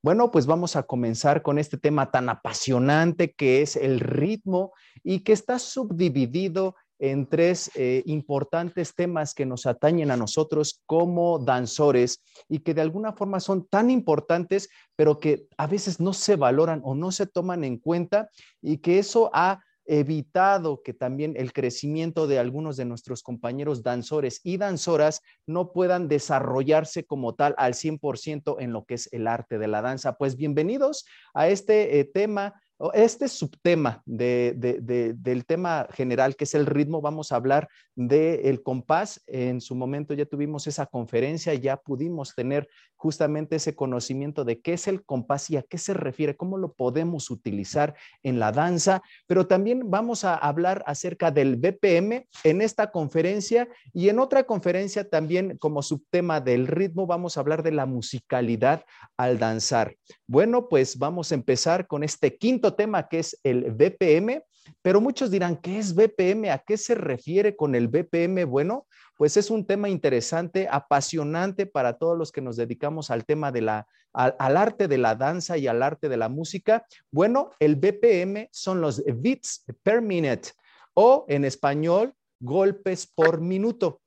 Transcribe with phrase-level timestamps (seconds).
[0.00, 5.20] Bueno, pues vamos a comenzar con este tema tan apasionante que es el ritmo y
[5.20, 12.22] que está subdividido en tres eh, importantes temas que nos atañen a nosotros como danzores
[12.48, 16.80] y que de alguna forma son tan importantes, pero que a veces no se valoran
[16.84, 18.30] o no se toman en cuenta
[18.62, 24.40] y que eso ha evitado que también el crecimiento de algunos de nuestros compañeros danzores
[24.44, 29.58] y danzoras no puedan desarrollarse como tal al 100% en lo que es el arte
[29.58, 30.18] de la danza.
[30.18, 32.60] Pues bienvenidos a este eh, tema
[32.94, 39.20] este subtema del tema general, que es el ritmo, vamos a hablar del compás.
[39.26, 44.74] En su momento ya tuvimos esa conferencia, ya pudimos tener justamente ese conocimiento de qué
[44.74, 49.02] es el compás y a qué se refiere, cómo lo podemos utilizar en la danza,
[49.26, 55.08] pero también vamos a hablar acerca del BPM en esta conferencia y en otra conferencia
[55.08, 58.84] también como subtema del ritmo vamos a hablar de la musicalidad
[59.16, 59.96] al danzar.
[60.26, 64.42] Bueno, pues vamos a empezar con este quinto tema que es el BPM,
[64.82, 66.50] pero muchos dirán, ¿qué es BPM?
[66.50, 68.44] ¿A qué se refiere con el BPM?
[68.44, 73.50] Bueno, pues es un tema interesante, apasionante para todos los que nos dedicamos al tema
[73.50, 76.86] de la, al, arte de la danza y al arte de la música.
[77.10, 80.50] Bueno, el BPM son los beats per minute
[80.94, 84.00] o en español, golpes por minuto.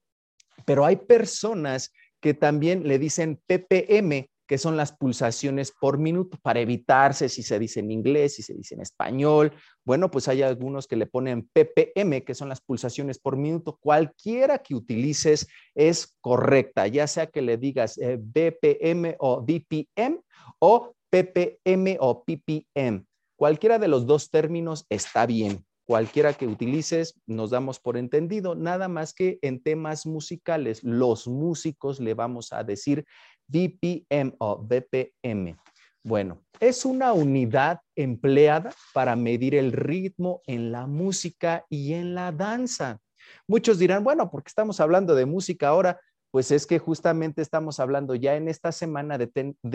[0.65, 6.59] Pero hay personas que también le dicen PPM, que son las pulsaciones por minuto, para
[6.59, 9.53] evitarse si se dice en inglés, si se dice en español.
[9.85, 13.77] Bueno, pues hay algunos que le ponen ppm, que son las pulsaciones por minuto.
[13.79, 20.19] Cualquiera que utilices es correcta, ya sea que le digas eh, BPM o BPM
[20.59, 23.05] o ppm o ppm.
[23.37, 28.87] Cualquiera de los dos términos está bien cualquiera que utilices, nos damos por entendido, nada
[28.87, 33.05] más que en temas musicales, los músicos le vamos a decir
[33.51, 35.57] BPM o BPM.
[36.03, 42.31] Bueno, es una unidad empleada para medir el ritmo en la música y en la
[42.31, 42.99] danza.
[43.47, 45.99] Muchos dirán, bueno, porque estamos hablando de música ahora,
[46.31, 49.27] pues es que justamente estamos hablando ya en esta semana de,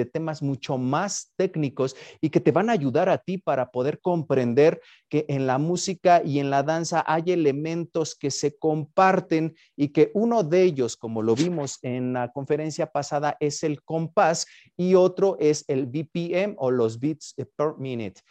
[0.06, 4.80] temas mucho más técnicos y que te van a ayudar a ti para poder comprender
[5.08, 10.10] que en la música y en la danza hay elementos que se comparten y que
[10.14, 14.46] uno de ellos, como lo vimos en la conferencia pasada, es el compás
[14.76, 18.22] y otro es el BPM o los beats per minute.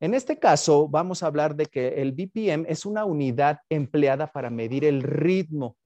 [0.00, 4.50] En este caso, vamos a hablar de que el BPM es una unidad empleada para
[4.50, 5.76] medir el ritmo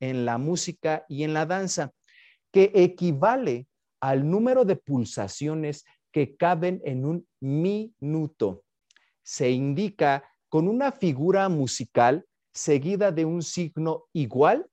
[0.00, 1.92] en la música y en la danza,
[2.52, 3.68] que equivale
[4.00, 8.64] al número de pulsaciones que caben en un minuto.
[9.22, 14.66] Se indica con una figura musical seguida de un signo igual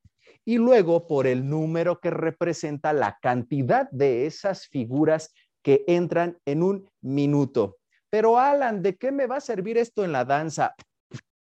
[0.45, 5.33] y luego por el número que representa la cantidad de esas figuras
[5.63, 7.77] que entran en un minuto.
[8.09, 10.75] Pero Alan, ¿de qué me va a servir esto en la danza?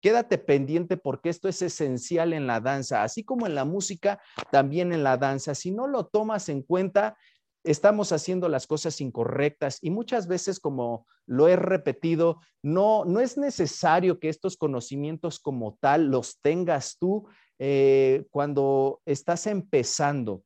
[0.02, 4.22] Quédate pendiente porque esto es esencial en la danza, así como en la música,
[4.52, 5.56] también en la danza.
[5.56, 7.18] Si no lo tomas en cuenta,
[7.64, 13.38] estamos haciendo las cosas incorrectas y muchas veces, como lo he repetido, no, no es
[13.38, 17.28] necesario que estos conocimientos como tal los tengas tú
[17.60, 20.44] eh, cuando estás empezando.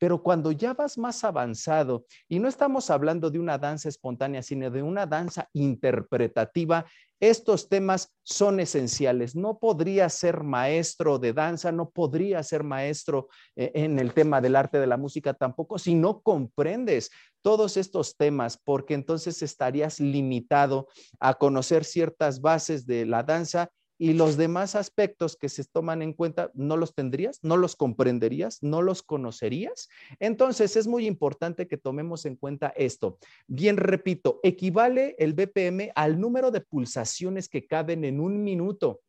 [0.00, 4.70] Pero cuando ya vas más avanzado, y no estamos hablando de una danza espontánea, sino
[4.70, 6.86] de una danza interpretativa,
[7.20, 9.36] estos temas son esenciales.
[9.36, 14.56] No podría ser maestro de danza, no podría ser maestro eh, en el tema del
[14.56, 17.10] arte de la música tampoco si no comprendes
[17.42, 20.88] todos estos temas, porque entonces estarías limitado
[21.18, 26.14] a conocer ciertas bases de la danza y los demás aspectos que se toman en
[26.14, 29.90] cuenta no los tendrías, no los comprenderías, no los conocerías.
[30.18, 33.18] Entonces es muy importante que tomemos en cuenta esto.
[33.46, 39.02] Bien, repito, equivale el BPM al número de pulsaciones que caben en un minuto.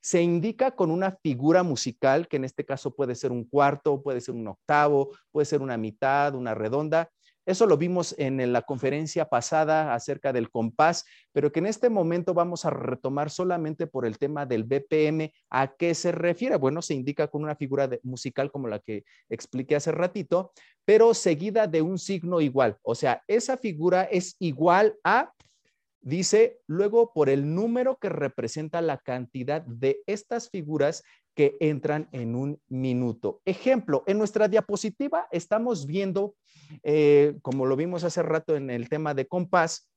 [0.00, 4.22] Se indica con una figura musical, que en este caso puede ser un cuarto, puede
[4.22, 7.10] ser un octavo, puede ser una mitad, una redonda,
[7.48, 12.34] eso lo vimos en la conferencia pasada acerca del compás, pero que en este momento
[12.34, 15.32] vamos a retomar solamente por el tema del BPM.
[15.48, 16.56] ¿A qué se refiere?
[16.56, 20.52] Bueno, se indica con una figura musical como la que expliqué hace ratito,
[20.84, 22.76] pero seguida de un signo igual.
[22.82, 25.32] O sea, esa figura es igual a
[26.02, 31.02] dice luego por el número que representa la cantidad de estas figuras
[31.38, 33.42] que entran en un minuto.
[33.44, 36.34] Ejemplo, en nuestra diapositiva estamos viendo,
[36.82, 39.88] eh, como lo vimos hace rato en el tema de compás,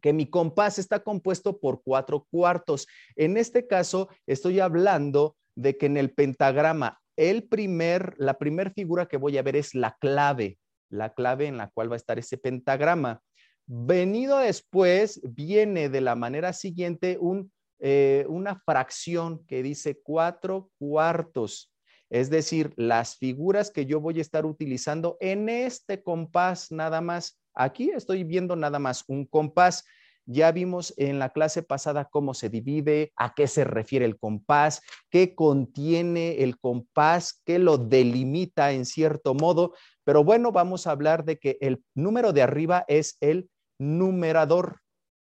[0.00, 2.88] que mi compás está compuesto por cuatro cuartos.
[3.14, 9.06] En este caso, estoy hablando de que en el pentagrama, el primer, la primera figura
[9.06, 10.58] que voy a ver es la clave,
[10.88, 13.22] la clave en la cual va a estar ese pentagrama.
[13.68, 17.52] Venido después, viene de la manera siguiente un,
[17.84, 21.74] eh, una fracción que dice cuatro cuartos.
[22.10, 27.40] Es decir, las figuras que yo voy a estar utilizando en este compás nada más.
[27.54, 29.84] Aquí estoy viendo nada más un compás.
[30.26, 34.80] Ya vimos en la clase pasada cómo se divide, a qué se refiere el compás,
[35.10, 39.74] qué contiene el compás, qué lo delimita en cierto modo.
[40.04, 43.50] Pero bueno, vamos a hablar de que el número de arriba es el
[43.80, 44.81] numerador.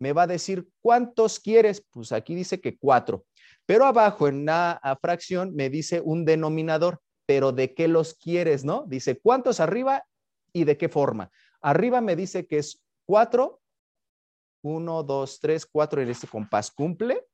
[0.03, 1.87] Me va a decir, ¿cuántos quieres?
[1.93, 3.25] Pues aquí dice que cuatro.
[3.67, 8.85] Pero abajo en la fracción me dice un denominador, pero ¿de qué los quieres, no?
[8.89, 10.05] Dice, ¿cuántos arriba
[10.53, 11.31] y de qué forma?
[11.61, 13.61] Arriba me dice que es cuatro
[14.63, 17.25] 1, 2, 3, 4 en este compás cumple.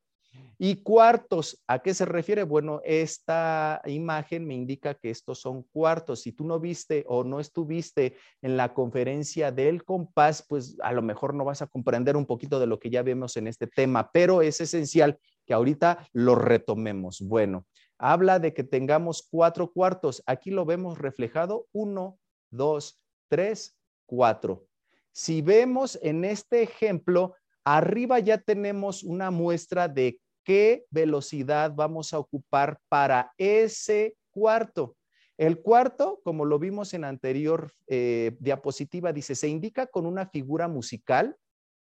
[0.61, 2.43] Y cuartos, ¿a qué se refiere?
[2.43, 6.23] Bueno, esta imagen me indica que estos son cuartos.
[6.23, 11.01] Si tú no viste o no estuviste en la conferencia del compás, pues a lo
[11.01, 14.11] mejor no vas a comprender un poquito de lo que ya vemos en este tema,
[14.13, 17.21] pero es esencial que ahorita lo retomemos.
[17.21, 17.65] Bueno,
[17.97, 20.25] habla de que tengamos cuatro cuartos.
[20.27, 22.19] Aquí lo vemos reflejado, uno,
[22.51, 24.67] dos, tres, cuatro.
[25.13, 27.35] Si vemos en este ejemplo,
[27.77, 34.97] arriba ya tenemos una muestra de qué velocidad vamos a ocupar para ese cuarto.
[35.37, 40.67] El cuarto, como lo vimos en anterior eh, diapositiva, dice, se indica con una figura
[40.67, 41.37] musical,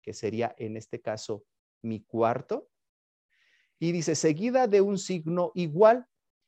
[0.00, 1.44] que sería en este caso
[1.82, 2.68] mi cuarto,
[3.80, 6.06] y dice, seguida de un signo igual.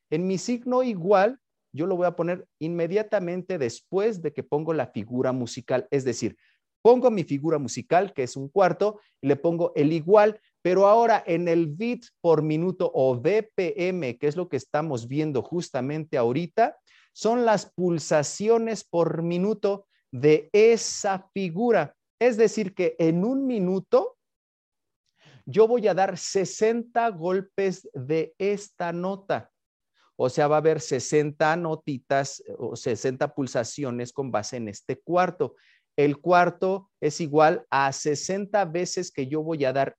[0.09, 1.41] En mi signo igual,
[1.73, 6.37] yo lo voy a poner inmediatamente después de que pongo la figura musical, es decir,
[6.85, 11.23] Pongo mi figura musical, que es un cuarto, y le pongo el igual, pero ahora
[11.25, 16.77] en el bit por minuto o BPM, que es lo que estamos viendo justamente ahorita,
[17.11, 21.95] son las pulsaciones por minuto de esa figura.
[22.19, 24.19] Es decir, que en un minuto
[25.47, 29.49] yo voy a dar 60 golpes de esta nota.
[30.17, 35.55] O sea, va a haber 60 notitas o 60 pulsaciones con base en este cuarto.
[35.95, 39.95] El cuarto es igual a 60 veces que yo voy a dar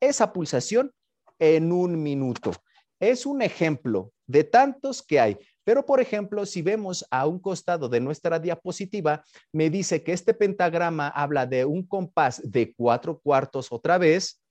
[0.00, 0.92] esa pulsación
[1.38, 2.52] en un minuto.
[3.00, 5.38] Es un ejemplo de tantos que hay.
[5.64, 10.34] Pero, por ejemplo, si vemos a un costado de nuestra diapositiva, me dice que este
[10.34, 14.42] pentagrama habla de un compás de cuatro cuartos otra vez,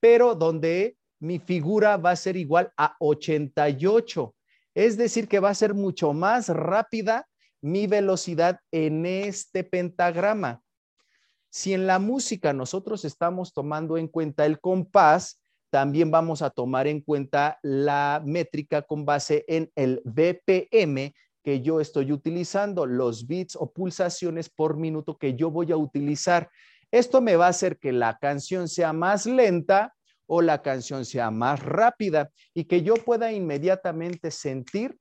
[0.00, 4.34] pero donde mi figura va a ser igual a 88.
[4.74, 7.28] Es decir, que va a ser mucho más rápida
[7.62, 10.62] mi velocidad en este pentagrama.
[11.48, 16.86] Si en la música nosotros estamos tomando en cuenta el compás, también vamos a tomar
[16.86, 23.56] en cuenta la métrica con base en el BPM que yo estoy utilizando, los bits
[23.56, 26.50] o pulsaciones por minuto que yo voy a utilizar.
[26.90, 29.94] Esto me va a hacer que la canción sea más lenta
[30.26, 34.96] o la canción sea más rápida y que yo pueda inmediatamente sentir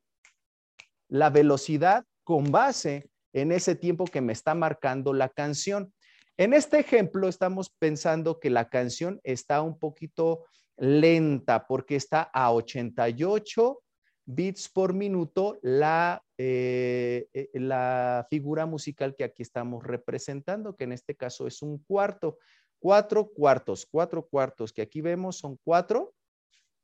[1.10, 5.94] la velocidad con base en ese tiempo que me está marcando la canción.
[6.38, 10.45] En este ejemplo estamos pensando que la canción está un poquito
[10.77, 13.79] lenta porque está a 88
[14.25, 20.94] bits por minuto la, eh, eh, la figura musical que aquí estamos representando, que en
[20.94, 22.38] este caso es un cuarto.
[22.79, 26.13] Cuatro cuartos, cuatro cuartos que aquí vemos son cuatro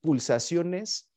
[0.02, 1.10] pulsaciones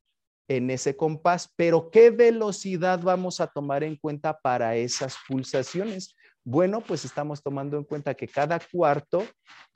[0.51, 6.17] en ese compás, pero ¿qué velocidad vamos a tomar en cuenta para esas pulsaciones?
[6.43, 9.23] Bueno, pues estamos tomando en cuenta que cada cuarto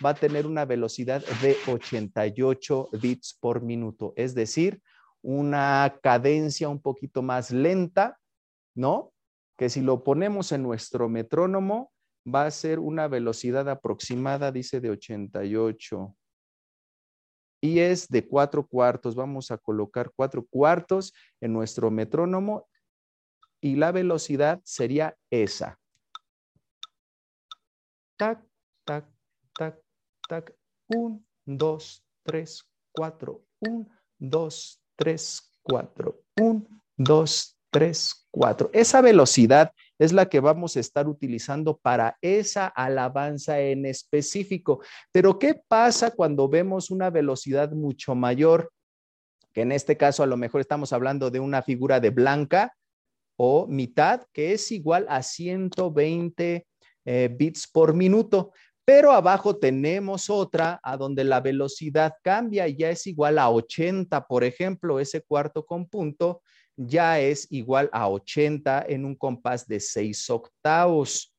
[0.04, 4.83] va a tener una velocidad de 88 bits por minuto, es decir,
[5.23, 8.19] una cadencia un poquito más lenta,
[8.75, 9.12] ¿no?
[9.57, 11.93] Que si lo ponemos en nuestro metrónomo,
[12.26, 16.16] va a ser una velocidad aproximada, dice, de 88
[17.64, 19.14] y es de cuatro cuartos.
[19.14, 22.68] Vamos a colocar cuatro cuartos en nuestro metrónomo
[23.59, 25.78] y la velocidad sería esa.
[28.18, 28.44] Tac,
[28.85, 29.06] tac,
[29.54, 29.80] tac,
[30.28, 30.54] tac.
[30.88, 33.47] Un, dos, tres, cuatro.
[33.61, 36.21] Un, dos, tres, cuatro.
[36.38, 36.68] Un,
[36.99, 38.68] dos, tres, cuatro.
[38.75, 44.81] Esa velocidad es la que vamos a estar utilizando para esa alabanza en específico.
[45.13, 48.73] Pero ¿qué pasa cuando vemos una velocidad mucho mayor?
[49.53, 52.75] Que en este caso a lo mejor estamos hablando de una figura de blanca
[53.37, 56.67] o mitad, que es igual a 120
[57.05, 58.53] eh, bits por minuto.
[58.87, 64.27] Pero abajo tenemos otra a donde la velocidad cambia y ya es igual a 80,
[64.27, 66.43] por ejemplo, ese cuarto con punto
[66.76, 71.35] ya es igual a 80 en un compás de 6 octavos.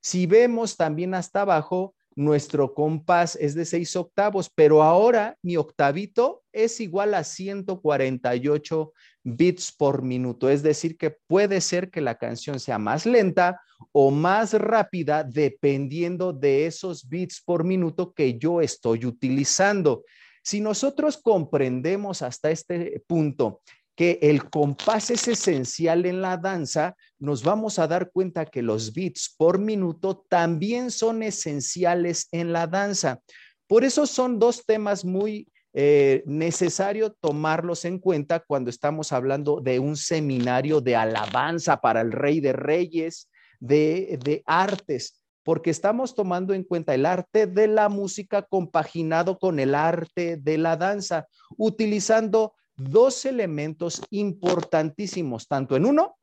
[0.00, 6.42] Si vemos también hasta abajo, nuestro compás es de seis octavos, pero ahora mi octavito
[6.50, 8.92] es igual a 148
[9.22, 10.48] bits por minuto.
[10.48, 13.60] Es decir, que puede ser que la canción sea más lenta
[13.92, 20.04] o más rápida dependiendo de esos bits por minuto que yo estoy utilizando.
[20.42, 23.60] Si nosotros comprendemos hasta este punto
[23.96, 28.92] que el compás es esencial en la danza, nos vamos a dar cuenta que los
[28.92, 33.20] beats por minuto también son esenciales en la danza.
[33.66, 39.78] Por eso son dos temas muy eh, necesarios tomarlos en cuenta cuando estamos hablando de
[39.78, 46.52] un seminario de alabanza para el Rey de Reyes, de, de artes, porque estamos tomando
[46.52, 52.54] en cuenta el arte de la música compaginado con el arte de la danza, utilizando
[52.76, 56.16] dos elementos importantísimos, tanto en uno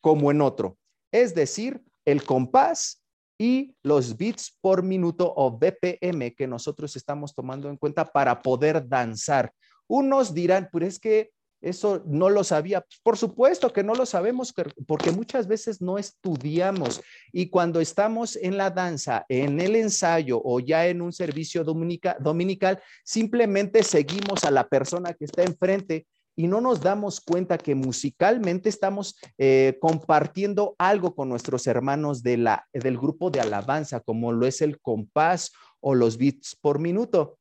[0.00, 0.78] como en otro,
[1.12, 3.02] es decir, el compás
[3.38, 8.86] y los beats por minuto o BPM que nosotros estamos tomando en cuenta para poder
[8.86, 9.52] danzar.
[9.86, 11.30] Unos dirán, pero es que
[11.60, 12.84] eso no lo sabía.
[13.02, 14.54] Por supuesto que no lo sabemos
[14.86, 17.00] porque muchas veces no estudiamos
[17.32, 22.80] y cuando estamos en la danza, en el ensayo o ya en un servicio dominical,
[23.04, 28.68] simplemente seguimos a la persona que está enfrente y no nos damos cuenta que musicalmente
[28.68, 34.46] estamos eh, compartiendo algo con nuestros hermanos de la, del grupo de alabanza, como lo
[34.46, 37.39] es el compás o los beats por minuto.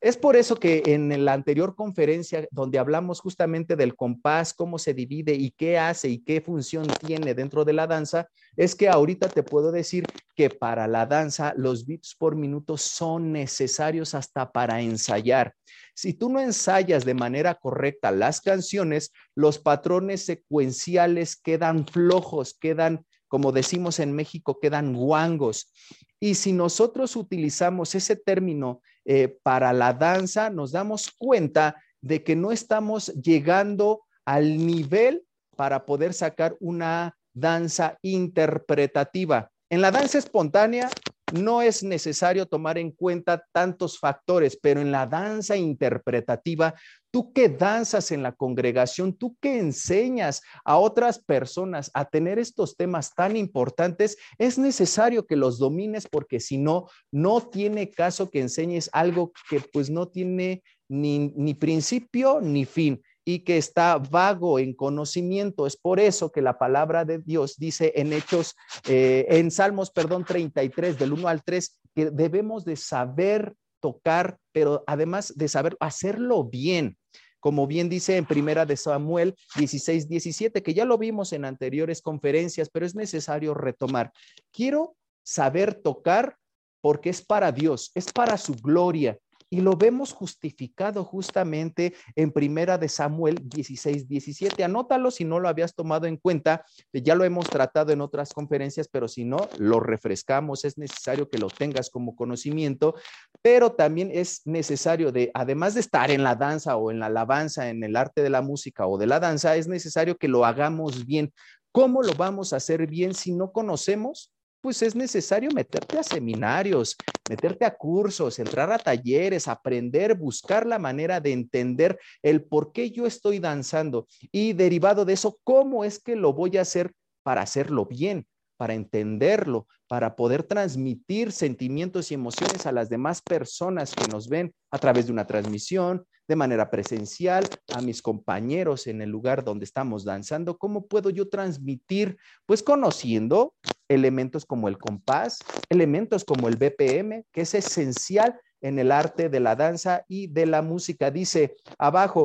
[0.00, 4.94] Es por eso que en la anterior conferencia, donde hablamos justamente del compás, cómo se
[4.94, 9.28] divide y qué hace y qué función tiene dentro de la danza, es que ahorita
[9.28, 10.04] te puedo decir
[10.36, 15.54] que para la danza los beats por minuto son necesarios hasta para ensayar.
[15.94, 23.04] Si tú no ensayas de manera correcta las canciones, los patrones secuenciales quedan flojos, quedan
[23.28, 25.70] como decimos en México, quedan guangos.
[26.18, 32.36] Y si nosotros utilizamos ese término eh, para la danza, nos damos cuenta de que
[32.36, 35.24] no estamos llegando al nivel
[35.56, 39.50] para poder sacar una danza interpretativa.
[39.70, 40.90] En la danza espontánea
[41.32, 46.74] no es necesario tomar en cuenta tantos factores, pero en la danza interpretativa,
[47.10, 52.76] tú que danzas en la congregación, tú que enseñas a otras personas a tener estos
[52.76, 58.40] temas tan importantes, es necesario que los domines porque si no, no tiene caso que
[58.40, 64.58] enseñes algo que pues no tiene ni, ni principio ni fin y que está vago
[64.58, 65.66] en conocimiento.
[65.66, 68.56] Es por eso que la palabra de Dios dice en Hechos,
[68.88, 74.82] eh, en Salmos, perdón, 33, del 1 al 3, que debemos de saber tocar, pero
[74.86, 76.96] además de saber hacerlo bien.
[77.38, 82.00] Como bien dice en primera de Samuel 16, 17, que ya lo vimos en anteriores
[82.00, 84.10] conferencias, pero es necesario retomar.
[84.52, 86.38] Quiero saber tocar
[86.80, 89.18] porque es para Dios, es para su gloria
[89.50, 94.62] y lo vemos justificado justamente en Primera de Samuel 16, 17.
[94.64, 98.88] Anótalo si no lo habías tomado en cuenta, ya lo hemos tratado en otras conferencias,
[98.88, 102.94] pero si no, lo refrescamos, es necesario que lo tengas como conocimiento,
[103.42, 107.70] pero también es necesario de, además de estar en la danza o en la alabanza,
[107.70, 111.06] en el arte de la música o de la danza, es necesario que lo hagamos
[111.06, 111.32] bien.
[111.72, 116.98] ¿Cómo lo vamos a hacer bien si no conocemos pues es necesario meterte a seminarios,
[117.26, 122.90] meterte a cursos, entrar a talleres, aprender, buscar la manera de entender el por qué
[122.90, 124.06] yo estoy danzando.
[124.32, 128.26] Y derivado de eso, cómo es que lo voy a hacer para hacerlo bien,
[128.58, 134.52] para entenderlo, para poder transmitir sentimientos y emociones a las demás personas que nos ven
[134.70, 139.64] a través de una transmisión, de manera presencial, a mis compañeros en el lugar donde
[139.64, 140.58] estamos danzando.
[140.58, 142.18] ¿Cómo puedo yo transmitir?
[142.44, 143.54] Pues conociendo
[143.88, 145.38] elementos como el compás,
[145.70, 150.44] elementos como el BPM, que es esencial en el arte de la danza y de
[150.44, 151.10] la música.
[151.10, 152.24] Dice abajo,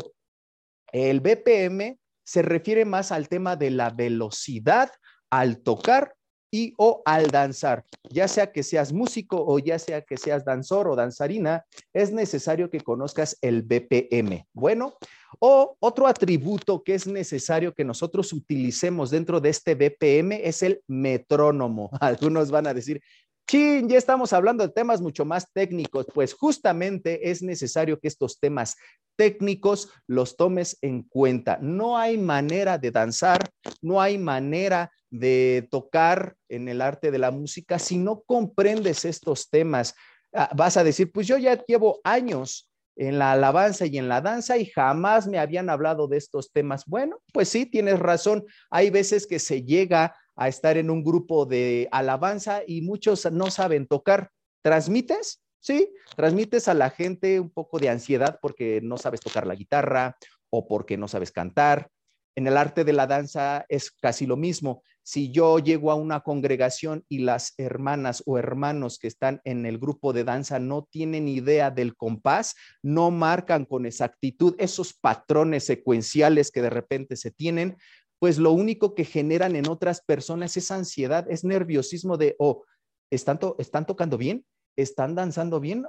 [0.92, 4.92] el BPM se refiere más al tema de la velocidad
[5.30, 6.16] al tocar
[6.54, 10.88] y o al danzar, ya sea que seas músico o ya sea que seas danzor
[10.88, 14.46] o danzarina, es necesario que conozcas el BPM.
[14.54, 14.94] Bueno,
[15.40, 20.84] o otro atributo que es necesario que nosotros utilicemos dentro de este BPM es el
[20.86, 21.90] metrónomo.
[22.00, 23.02] Algunos van a decir,
[23.48, 28.40] Chin, ya estamos hablando de temas mucho más técnicos, pues justamente es necesario que estos
[28.40, 28.78] temas
[29.16, 31.60] técnicos los tomes en cuenta.
[31.62, 33.42] No hay manera de danzar,
[33.82, 39.50] no hay manera de tocar en el arte de la música, si no comprendes estos
[39.50, 39.94] temas,
[40.34, 44.22] ah, vas a decir, pues yo ya llevo años en la alabanza y en la
[44.22, 46.86] danza y jamás me habían hablado de estos temas.
[46.86, 48.46] Bueno, pues sí, tienes razón.
[48.70, 53.52] Hay veces que se llega a estar en un grupo de alabanza y muchos no
[53.52, 54.32] saben tocar.
[54.62, 55.42] ¿Transmites?
[55.60, 60.18] Sí, transmites a la gente un poco de ansiedad porque no sabes tocar la guitarra
[60.50, 61.90] o porque no sabes cantar.
[62.36, 64.84] En el arte de la danza es casi lo mismo.
[65.04, 69.78] Si yo llego a una congregación y las hermanas o hermanos que están en el
[69.78, 76.52] grupo de danza no tienen idea del compás, no marcan con exactitud esos patrones secuenciales
[76.52, 77.78] que de repente se tienen,
[78.24, 82.64] pues lo único que generan en otras personas es ansiedad, es nerviosismo de, oh,
[83.12, 84.46] ¿están, ¿están tocando bien?
[84.78, 85.86] ¿Están danzando bien?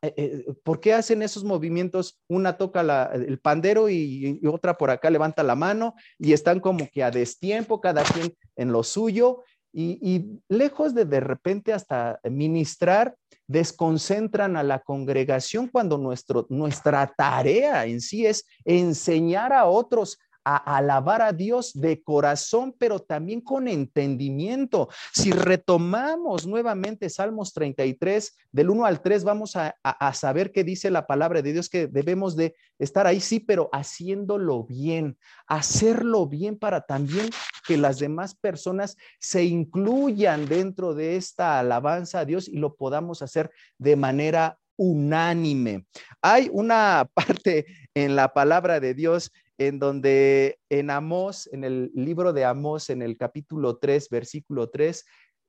[0.00, 2.20] Eh, eh, ¿Por qué hacen esos movimientos?
[2.28, 7.02] Una toca el pandero y, otra por acá levanta la mano y están como que
[7.02, 9.42] a destiempo, cada quien en lo suyo.
[9.72, 13.16] Y, y, lejos de de repente hasta ministrar,
[13.48, 20.76] desconcentran a la congregación cuando nuestro, nuestra tarea en sí es enseñar a otros a
[20.76, 24.88] alabar a Dios de corazón, pero también con entendimiento.
[25.12, 29.74] Si retomamos nuevamente Salmos 33, del 1 al 3, vamos a,
[30.14, 34.62] saber qué dice la palabra de Dios, que debemos de estar ahí, sí, pero haciéndolo
[34.62, 37.28] bien, hacerlo bien para también
[37.66, 43.20] que las demás personas se incluyan dentro de esta alabanza a Dios y lo podamos
[43.20, 45.86] hacer de manera unánime.
[46.22, 52.32] Hay una parte en la palabra de Dios en donde en Amós, en el libro
[52.32, 55.04] de Amós, en el capítulo 3, versículo 3,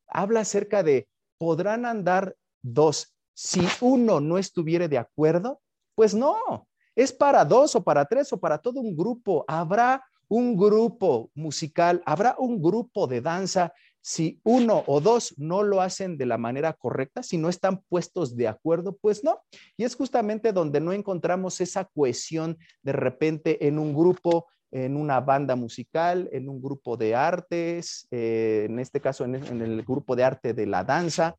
[0.08, 5.62] habla acerca de, ¿podrán andar dos si uno no estuviere de acuerdo?
[5.96, 9.46] Pues no, es para dos o para tres o para todo un grupo.
[9.48, 13.74] Habrá un grupo musical, habrá un grupo de danza
[14.08, 18.38] si uno o dos no lo hacen de la manera correcta, si no están puestos
[18.38, 19.42] de acuerdo, pues no.
[19.76, 25.20] Y es justamente donde no encontramos esa cohesión de repente en un grupo, en una
[25.20, 30.24] banda musical, en un grupo de artes, eh, en este caso en el grupo de
[30.24, 31.36] arte de la danza.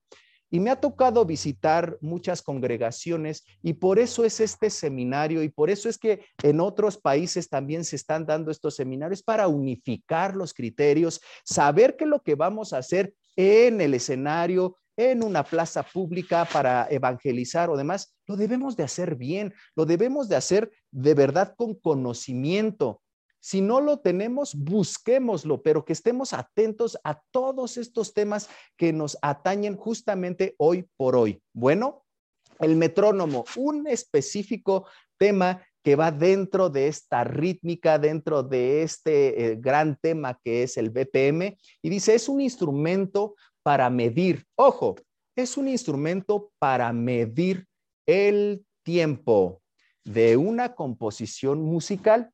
[0.50, 5.70] Y me ha tocado visitar muchas congregaciones y por eso es este seminario y por
[5.70, 10.54] eso es que en otros países también se están dando estos seminarios para unificar los
[10.54, 16.44] criterios, saber que lo que vamos a hacer en el escenario, en una plaza pública
[16.52, 21.54] para evangelizar o demás, lo debemos de hacer bien, lo debemos de hacer de verdad
[21.56, 23.00] con conocimiento,
[23.40, 29.16] si no lo tenemos, busquémoslo, pero que estemos atentos a todos estos temas que nos
[29.22, 31.40] atañen justamente hoy por hoy.
[31.52, 32.04] Bueno,
[32.60, 39.56] el metrónomo, un específico tema que va dentro de esta rítmica, dentro de este eh,
[39.56, 44.96] gran tema que es el BPM, y dice, es un instrumento para medir, ojo,
[45.36, 47.66] es un instrumento para medir
[48.06, 49.62] el tiempo
[50.04, 52.32] de una composición musical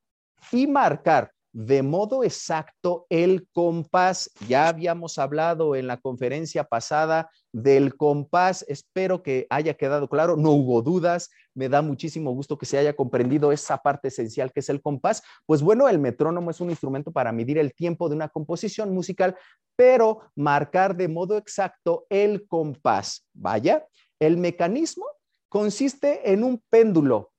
[0.52, 4.28] y marcar de modo exacto el compás.
[4.48, 8.64] Ya habíamos hablado en la conferencia pasada del compás.
[8.66, 10.36] Espero que haya quedado claro.
[10.36, 11.30] No hubo dudas.
[11.54, 15.22] Me da muchísimo gusto que se haya comprendido esa parte esencial que es el compás.
[15.46, 19.36] Pues bueno, el metrónomo es un instrumento para medir el tiempo de una composición musical,
[19.76, 23.28] pero marcar de modo exacto el compás.
[23.32, 23.86] Vaya,
[24.18, 25.06] el mecanismo
[25.48, 27.30] consiste en un péndulo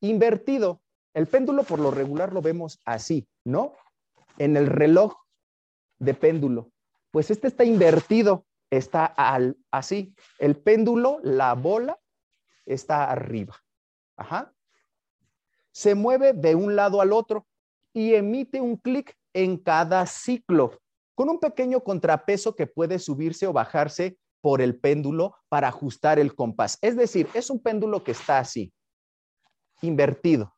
[0.00, 0.81] invertido
[1.14, 3.74] el péndulo por lo regular lo vemos así, ¿no?
[4.38, 5.14] En el reloj
[5.98, 6.70] de péndulo.
[7.10, 9.14] Pues este está invertido, está
[9.70, 10.14] así.
[10.38, 11.98] El péndulo, la bola,
[12.64, 13.56] está arriba.
[14.16, 14.52] Ajá.
[15.72, 17.46] Se mueve de un lado al otro
[17.92, 20.78] y emite un clic en cada ciclo,
[21.14, 26.34] con un pequeño contrapeso que puede subirse o bajarse por el péndulo para ajustar el
[26.34, 26.78] compás.
[26.80, 28.72] Es decir, es un péndulo que está así,
[29.82, 30.54] invertido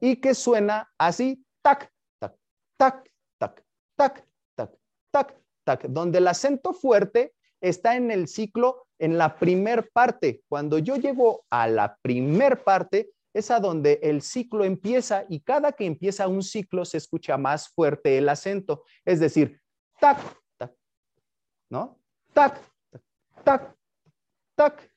[0.00, 2.34] y que suena así, tac, tac,
[2.76, 3.64] tac, tac,
[3.96, 4.78] tac, tac,
[5.10, 10.42] tac, tac, donde el acento fuerte está en el ciclo en la primer parte.
[10.48, 15.72] Cuando yo llego a la primer parte, es a donde el ciclo empieza y cada
[15.72, 18.84] que empieza un ciclo se escucha más fuerte el acento.
[19.04, 19.60] Es decir,
[20.00, 20.18] tac,
[20.56, 20.72] tac,
[21.70, 21.98] ¿no?
[22.32, 22.60] Tac,
[22.90, 23.02] tac,
[23.44, 23.76] tac,
[24.56, 24.89] tac,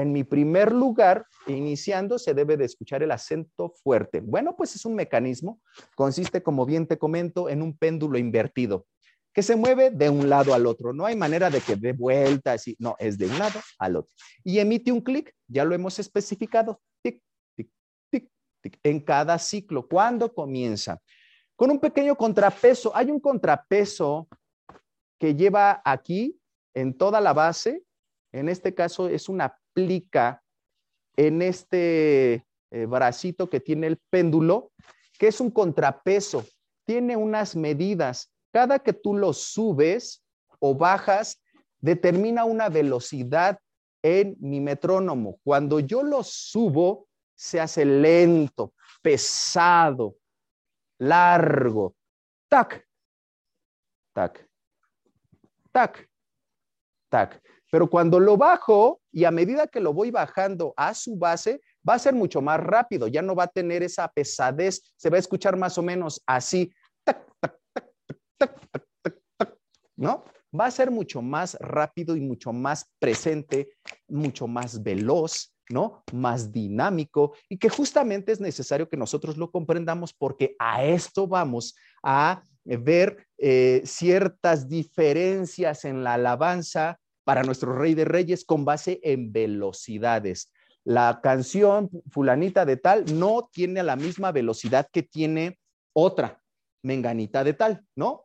[0.00, 4.20] en mi primer lugar, iniciando, se debe de escuchar el acento fuerte.
[4.20, 5.60] Bueno, pues es un mecanismo,
[5.96, 8.86] consiste, como bien te comento, en un péndulo invertido
[9.32, 10.92] que se mueve de un lado al otro.
[10.92, 14.12] No hay manera de que dé vuelta así, no, es de un lado al otro.
[14.42, 17.22] Y emite un clic, ya lo hemos especificado, tic,
[17.56, 17.70] tic,
[18.10, 18.30] tic,
[18.60, 19.86] tic, en cada ciclo.
[19.86, 21.00] ¿Cuándo comienza?
[21.56, 22.94] Con un pequeño contrapeso.
[22.96, 24.28] Hay un contrapeso
[25.20, 26.38] que lleva aquí
[26.74, 27.82] en toda la base,
[28.32, 29.56] en este caso es una
[31.16, 34.72] en este eh, bracito que tiene el péndulo,
[35.18, 36.44] que es un contrapeso,
[36.84, 38.32] tiene unas medidas.
[38.52, 40.24] Cada que tú lo subes
[40.58, 41.40] o bajas,
[41.80, 43.58] determina una velocidad
[44.02, 45.38] en mi metrónomo.
[45.44, 50.16] Cuando yo lo subo, se hace lento, pesado,
[50.98, 51.94] largo.
[52.48, 52.84] Tac,
[54.12, 54.48] tac,
[55.70, 56.08] tac,
[57.08, 57.42] tac.
[57.70, 61.94] Pero cuando lo bajo y a medida que lo voy bajando a su base, va
[61.94, 65.20] a ser mucho más rápido, ya no va a tener esa pesadez, se va a
[65.20, 66.72] escuchar más o menos así,
[69.96, 70.24] ¿no?
[70.58, 73.68] Va a ser mucho más rápido y mucho más presente,
[74.08, 76.02] mucho más veloz, ¿no?
[76.12, 81.76] Más dinámico y que justamente es necesario que nosotros lo comprendamos porque a esto vamos
[82.02, 89.00] a ver eh, ciertas diferencias en la alabanza para nuestro Rey de Reyes con base
[89.02, 90.50] en velocidades.
[90.82, 95.58] La canción fulanita de tal no tiene la misma velocidad que tiene
[95.92, 96.40] otra
[96.82, 98.24] menganita de tal, ¿no?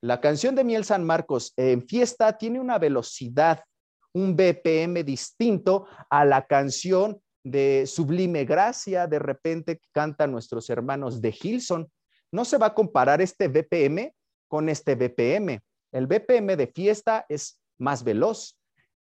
[0.00, 3.64] La canción de Miel San Marcos en fiesta tiene una velocidad,
[4.12, 11.20] un BPM distinto a la canción de Sublime Gracia, de repente que cantan nuestros hermanos
[11.20, 11.90] de Hilson.
[12.30, 14.14] No se va a comparar este BPM
[14.46, 15.60] con este BPM.
[15.90, 18.58] El BPM de fiesta es más veloz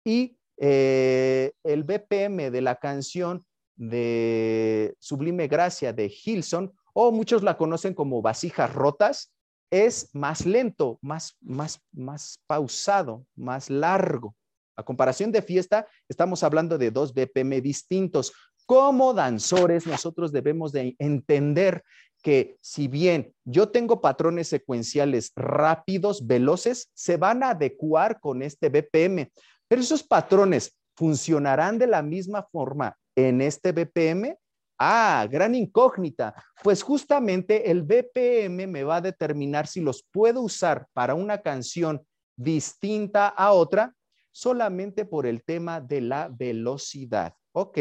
[0.03, 7.57] y eh, el BPM de la canción de Sublime Gracia de Hilson, o muchos la
[7.57, 9.33] conocen como vasijas rotas,
[9.71, 14.35] es más lento, más, más, más pausado, más largo.
[14.75, 18.33] A comparación de fiesta, estamos hablando de dos BPM distintos.
[18.65, 21.83] Como danzores, nosotros debemos de entender
[22.21, 28.69] que si bien yo tengo patrones secuenciales rápidos, veloces, se van a adecuar con este
[28.69, 29.31] BPM,
[29.67, 34.37] pero esos patrones funcionarán de la misma forma en este BPM.
[34.77, 36.33] Ah, gran incógnita.
[36.63, 42.01] Pues justamente el BPM me va a determinar si los puedo usar para una canción
[42.35, 43.93] distinta a otra
[44.31, 47.33] solamente por el tema de la velocidad.
[47.51, 47.77] Ok.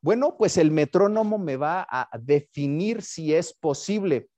[0.00, 4.28] Bueno, pues el metrónomo me va a definir si es posible,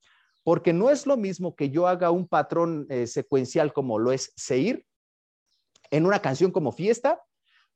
[0.42, 4.32] porque no es lo mismo que yo haga un patrón eh, secuencial como lo es
[4.36, 4.86] Seir
[5.90, 7.22] en una canción como Fiesta,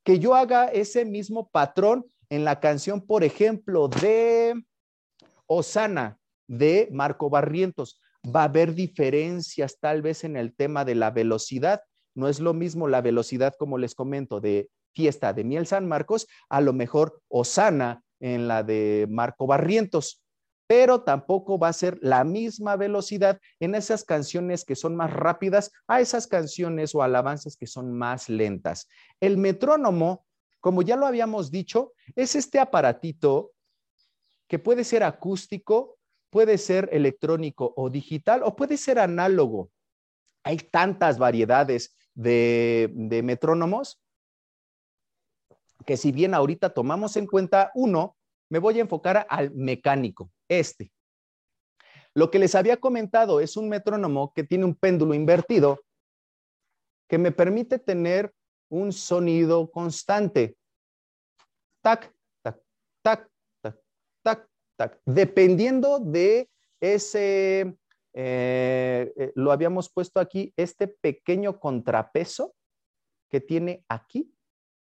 [0.03, 4.55] que yo haga ese mismo patrón en la canción, por ejemplo, de
[5.47, 8.01] Osana, de Marco Barrientos.
[8.25, 11.83] Va a haber diferencias tal vez en el tema de la velocidad.
[12.14, 16.26] No es lo mismo la velocidad, como les comento, de fiesta de Miel San Marcos,
[16.48, 20.24] a lo mejor Osana en la de Marco Barrientos,
[20.66, 25.70] pero tampoco va a ser la misma velocidad en esas canciones que son más rápidas
[25.87, 28.88] a esas canciones o alabanzas que son más lentas.
[29.20, 30.24] El metrónomo,
[30.61, 33.52] como ya lo habíamos dicho, es este aparatito
[34.48, 35.98] que puede ser acústico,
[36.30, 39.70] puede ser electrónico o digital o puede ser análogo.
[40.44, 44.00] Hay tantas variedades de, de metrónomos
[45.85, 48.16] que si bien ahorita tomamos en cuenta uno,
[48.51, 50.92] me voy a enfocar al mecánico, este.
[52.14, 55.81] Lo que les había comentado es un metrónomo que tiene un péndulo invertido
[57.09, 58.33] que me permite tener
[58.68, 60.57] un sonido constante.
[61.83, 62.61] Tac, tac,
[63.03, 63.29] tac,
[63.61, 63.81] tac,
[64.23, 65.01] tac, tac.
[65.05, 67.77] Dependiendo de ese,
[68.12, 72.55] eh, eh, lo habíamos puesto aquí, este pequeño contrapeso
[73.29, 74.34] que tiene aquí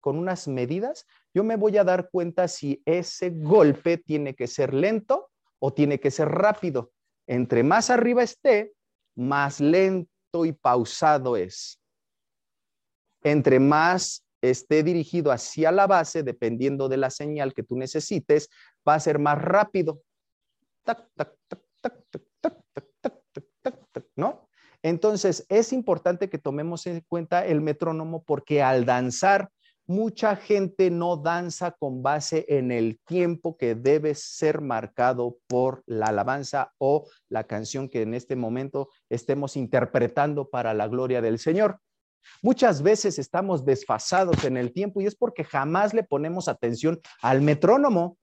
[0.05, 4.71] con unas medidas, yo me voy a dar cuenta si ese golpe tiene que ser
[4.71, 6.91] lento o tiene que ser rápido.
[7.25, 8.73] Entre más arriba esté,
[9.15, 11.81] más lento y pausado es.
[13.23, 18.47] Entre más esté dirigido hacia la base, dependiendo de la señal que tú necesites,
[18.87, 20.03] va a ser más rápido.
[24.15, 24.47] ¿No?
[24.83, 29.49] Entonces, es importante que tomemos en cuenta el metrónomo porque al danzar
[29.87, 36.07] mucha gente no danza con base en el tiempo que debe ser marcado por la
[36.07, 41.79] alabanza o la canción que en este momento estemos interpretando para la gloria del Señor.
[42.41, 47.41] Muchas veces estamos desfasados en el tiempo y es porque jamás le ponemos atención al
[47.41, 48.17] metrónomo.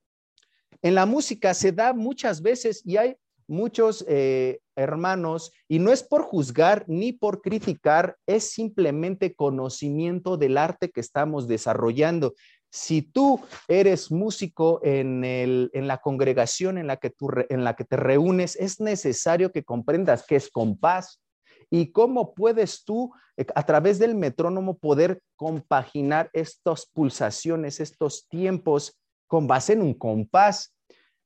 [0.82, 6.02] En la música se da muchas veces y hay muchos eh, hermanos, y no es
[6.02, 12.34] por juzgar ni por criticar, es simplemente conocimiento del arte que estamos desarrollando.
[12.70, 17.76] Si tú eres músico en, el, en la congregación en la, que tú, en la
[17.76, 21.20] que te reúnes, es necesario que comprendas qué es compás
[21.68, 28.98] y cómo puedes tú, eh, a través del metrónomo, poder compaginar estas pulsaciones, estos tiempos
[29.26, 30.74] con base en un compás.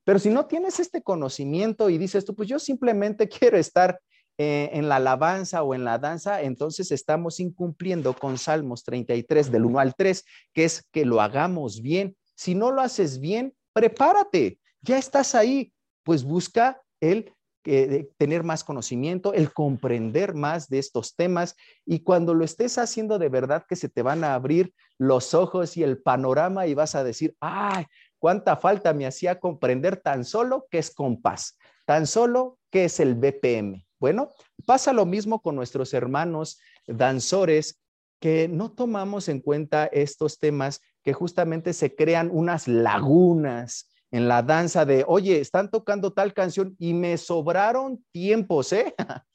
[0.06, 4.00] Pero si no tienes este conocimiento y dices tú, pues yo simplemente quiero estar
[4.38, 9.64] eh, en la alabanza o en la danza, entonces estamos incumpliendo con Salmos 33 del
[9.64, 12.16] 1 al 3, que es que lo hagamos bien.
[12.36, 15.72] Si no lo haces bien, prepárate, ya estás ahí,
[16.04, 17.32] pues busca el
[17.68, 23.18] eh, tener más conocimiento, el comprender más de estos temas y cuando lo estés haciendo
[23.18, 26.94] de verdad que se te van a abrir los ojos y el panorama y vas
[26.94, 27.86] a decir, ay,
[28.18, 33.14] cuánta falta me hacía comprender tan solo que es compás, tan solo que es el
[33.14, 33.86] BPM.
[33.98, 34.30] Bueno,
[34.66, 37.80] pasa lo mismo con nuestros hermanos danzores
[38.20, 44.42] que no tomamos en cuenta estos temas que justamente se crean unas lagunas en la
[44.42, 48.94] danza de, oye, están tocando tal canción y me sobraron tiempos, ¿eh?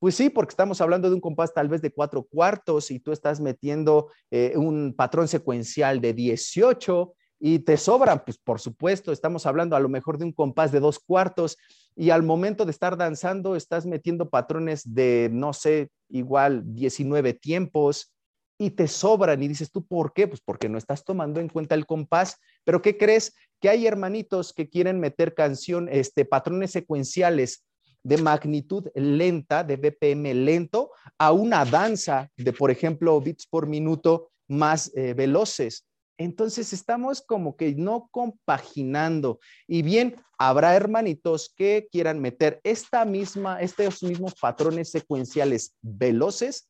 [0.00, 3.12] Pues sí, porque estamos hablando de un compás tal vez de cuatro cuartos y tú
[3.12, 9.46] estás metiendo eh, un patrón secuencial de 18 y te sobran, pues por supuesto, estamos
[9.46, 11.56] hablando a lo mejor de un compás de dos cuartos
[11.96, 18.12] y al momento de estar danzando estás metiendo patrones de, no sé, igual 19 tiempos
[18.58, 20.28] y te sobran y dices tú, ¿por qué?
[20.28, 23.34] Pues porque no estás tomando en cuenta el compás, pero ¿qué crees?
[23.58, 27.64] Que hay hermanitos que quieren meter canción, este, patrones secuenciales
[28.02, 34.30] de magnitud lenta, de BPM lento, a una danza de, por ejemplo, bits por minuto
[34.46, 35.86] más eh, veloces.
[36.20, 39.40] Entonces estamos como que no compaginando.
[39.66, 46.68] Y bien, habrá hermanitos que quieran meter esta misma, estos mismos patrones secuenciales veloces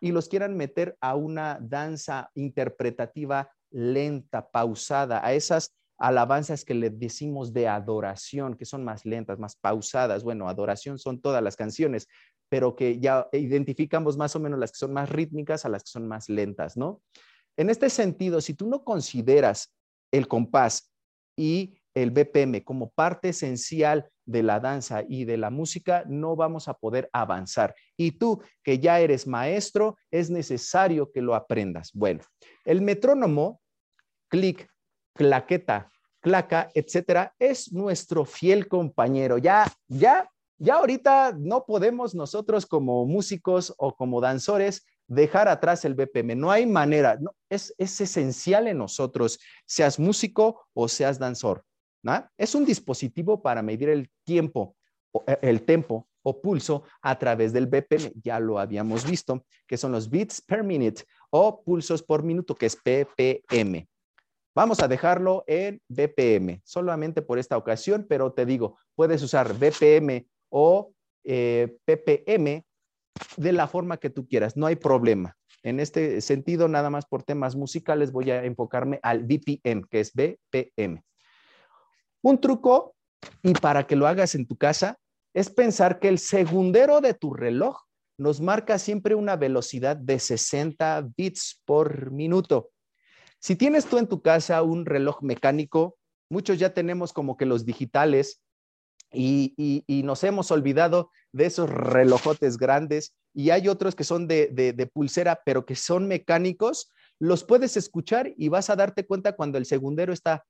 [0.00, 6.90] y los quieran meter a una danza interpretativa lenta, pausada, a esas alabanzas que le
[6.90, 10.24] decimos de adoración, que son más lentas, más pausadas.
[10.24, 12.08] Bueno, adoración son todas las canciones,
[12.48, 15.90] pero que ya identificamos más o menos las que son más rítmicas a las que
[15.90, 17.00] son más lentas, ¿no?
[17.58, 19.74] En este sentido, si tú no consideras
[20.12, 20.92] el compás
[21.36, 26.68] y el BPM como parte esencial de la danza y de la música, no vamos
[26.68, 27.74] a poder avanzar.
[27.96, 31.90] Y tú, que ya eres maestro, es necesario que lo aprendas.
[31.92, 32.20] Bueno,
[32.64, 33.60] el metrónomo,
[34.28, 34.70] clic,
[35.12, 35.90] claqueta,
[36.20, 39.36] claca, etcétera, es nuestro fiel compañero.
[39.36, 45.94] Ya, ya, ya ahorita no podemos nosotros como músicos o como danzores dejar atrás el
[45.94, 46.36] BPM.
[46.36, 47.18] No hay manera,
[47.48, 51.64] es, es esencial en nosotros, seas músico o seas danzor.
[52.36, 54.76] Es un dispositivo para medir el tiempo,
[55.26, 58.12] e, el tempo o pulso a través del BPM.
[58.22, 62.66] Ya lo habíamos visto, que son los beats per minute o pulsos por minuto, que
[62.66, 63.86] es ppm.
[64.54, 70.26] Vamos a dejarlo en BPM, solamente por esta ocasión, pero te digo, puedes usar BPM
[70.50, 70.92] o
[71.24, 72.64] eh, ppm
[73.36, 75.36] de la forma que tú quieras, no hay problema.
[75.62, 80.12] En este sentido, nada más por temas musicales, voy a enfocarme al BPM, que es
[80.14, 81.02] BPM.
[82.22, 82.94] Un truco,
[83.42, 84.98] y para que lo hagas en tu casa,
[85.34, 87.82] es pensar que el segundero de tu reloj
[88.18, 92.70] nos marca siempre una velocidad de 60 bits por minuto.
[93.38, 95.96] Si tienes tú en tu casa un reloj mecánico,
[96.28, 98.42] muchos ya tenemos como que los digitales
[99.12, 104.86] y, nos hemos olvidado de esos relojotes grandes y hay otros que son de, de
[104.86, 109.66] pulsera, pero que son mecánicos, los puedes escuchar y vas a darte cuenta cuando el
[109.66, 110.44] segundero está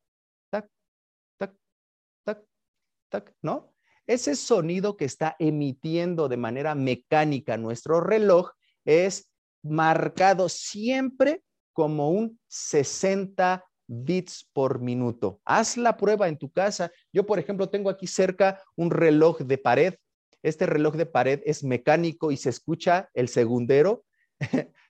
[3.42, 3.72] ¿no?
[4.06, 8.52] Ese sonido que está emitiendo de manera mecánica nuestro reloj
[8.84, 9.30] es
[9.62, 11.42] marcado siempre
[11.72, 15.40] como un 60 bits por minuto.
[15.44, 16.92] Haz la prueba en tu casa.
[17.12, 19.94] Yo, por ejemplo, tengo aquí cerca un reloj de pared.
[20.42, 24.04] Este reloj de pared es mecánico y se escucha el segundero,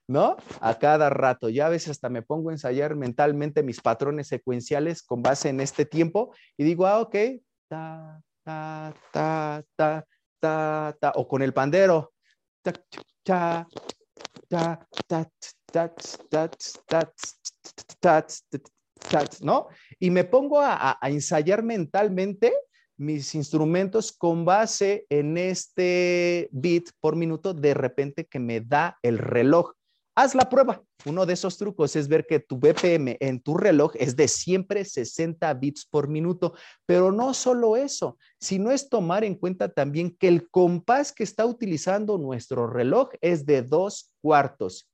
[0.09, 0.37] ¿no?
[0.61, 1.49] A cada rato.
[1.49, 5.61] Ya a veces hasta me pongo a ensayar mentalmente mis patrones secuenciales con base en
[5.61, 7.17] este tiempo y digo, ah, ok,
[7.69, 10.05] ta, ta, ta, ta,
[10.41, 12.13] ta, ta, o con el pandero,
[12.63, 12.73] ta,
[13.23, 13.69] ta,
[14.49, 15.31] ta, ta,
[15.73, 15.95] ta,
[16.87, 17.13] ta,
[18.01, 18.27] ta,
[19.41, 19.69] ¿no?
[19.99, 22.53] Y me pongo a, ensayar mentalmente
[22.97, 29.19] mis instrumentos con base en este bit por minuto de repente que me da el
[29.19, 29.73] reloj.
[30.17, 30.83] Haz la prueba.
[31.05, 34.85] Uno de esos trucos es ver que tu BPM en tu reloj es de siempre
[34.85, 36.55] 60 bits por minuto,
[36.87, 41.47] pero no solo eso, sino es tomar en cuenta también que el compás que está
[41.47, 44.91] utilizando nuestro reloj es de dos cuartos.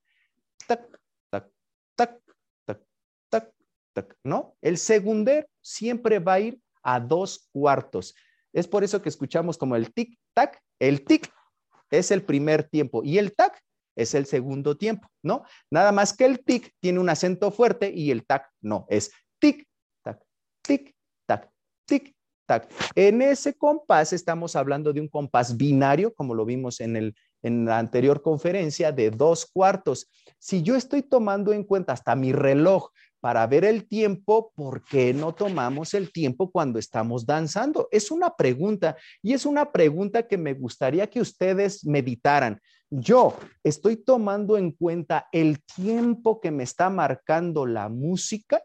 [4.22, 4.56] ¿No?
[4.60, 8.14] El segundero siempre va a ir a dos cuartos.
[8.52, 11.32] Es por eso que escuchamos como el tic-tac, el tic
[11.90, 13.60] es el primer tiempo y el tac
[13.96, 15.44] es el segundo tiempo, ¿no?
[15.70, 19.66] Nada más que el tic tiene un acento fuerte y el tac no, es tic,
[20.02, 20.20] tac,
[20.62, 20.94] tic,
[21.26, 21.50] tac,
[21.86, 22.14] tic,
[22.46, 22.68] tac.
[22.94, 27.64] En ese compás estamos hablando de un compás binario, como lo vimos en, el, en
[27.66, 30.10] la anterior conferencia, de dos cuartos.
[30.38, 32.90] Si yo estoy tomando en cuenta hasta mi reloj
[33.24, 37.88] para ver el tiempo, ¿por qué no tomamos el tiempo cuando estamos danzando?
[37.90, 42.60] Es una pregunta y es una pregunta que me gustaría que ustedes meditaran.
[42.90, 48.62] Yo estoy tomando en cuenta el tiempo que me está marcando la música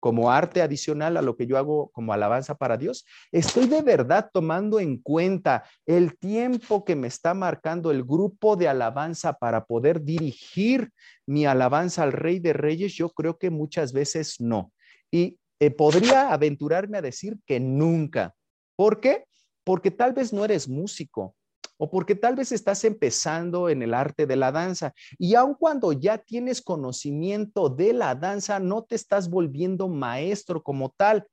[0.00, 4.30] como arte adicional a lo que yo hago como alabanza para Dios, estoy de verdad
[4.32, 10.02] tomando en cuenta el tiempo que me está marcando el grupo de alabanza para poder
[10.02, 10.90] dirigir
[11.26, 12.94] mi alabanza al Rey de Reyes.
[12.94, 14.72] Yo creo que muchas veces no.
[15.10, 18.34] Y eh, podría aventurarme a decir que nunca.
[18.76, 19.24] ¿Por qué?
[19.64, 21.34] Porque tal vez no eres músico,
[21.78, 25.92] o porque tal vez estás empezando en el arte de la danza y aun cuando
[25.92, 31.26] ya tienes conocimiento de la danza, no te estás volviendo maestro como tal.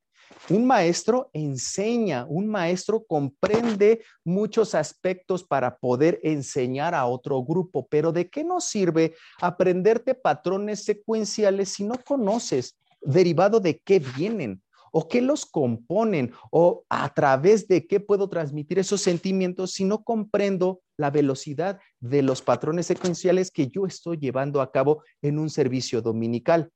[0.48, 8.10] Un maestro enseña, un maestro comprende muchos aspectos para poder enseñar a otro grupo, pero
[8.10, 14.62] ¿de qué nos sirve aprenderte patrones secuenciales si no conoces derivado de qué vienen?
[14.98, 20.02] O qué los componen o a través de qué puedo transmitir esos sentimientos si no
[20.02, 25.50] comprendo la velocidad de los patrones secuenciales que yo estoy llevando a cabo en un
[25.50, 26.72] servicio dominical.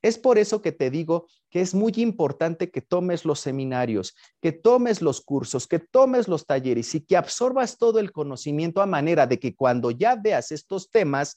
[0.00, 4.52] Es por eso que te digo que es muy importante que tomes los seminarios, que
[4.52, 9.26] tomes los cursos, que tomes los talleres y que absorbas todo el conocimiento a manera
[9.26, 11.34] de que cuando ya veas estos temas,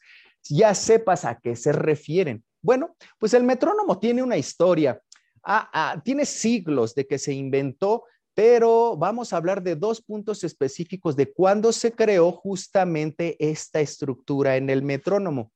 [0.47, 2.43] ya sepas a qué se refieren.
[2.61, 5.01] Bueno, pues el metrónomo tiene una historia
[5.43, 10.43] Ah, ah, tiene siglos de que se inventó, pero vamos a hablar de dos puntos
[10.43, 15.51] específicos de cuándo se creó justamente esta estructura en el metrónomo.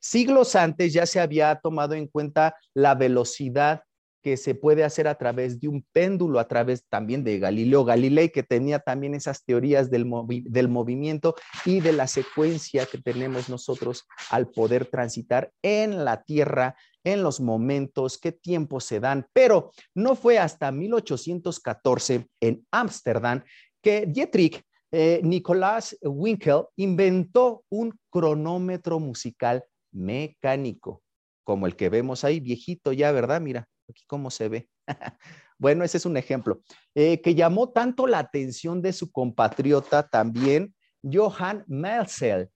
[0.00, 3.84] Siglos antes ya se había tomado en cuenta la velocidad
[4.24, 8.30] que se puede hacer a través de un péndulo, a través también de Galileo Galilei,
[8.30, 10.10] que tenía también esas teorías del,
[10.44, 11.34] del movimiento
[11.66, 17.40] y de la secuencia que tenemos nosotros al poder transitar en la Tierra en los
[17.40, 23.44] momentos, qué tiempo se dan, pero no fue hasta 1814 en Ámsterdam
[23.82, 31.02] que Dietrich eh, Nicolás Winkel inventó un cronómetro musical mecánico,
[31.44, 33.40] como el que vemos ahí, viejito ya, ¿verdad?
[33.40, 34.68] Mira, aquí cómo se ve.
[35.58, 36.62] bueno, ese es un ejemplo,
[36.94, 42.50] eh, que llamó tanto la atención de su compatriota también, Johann Melzel,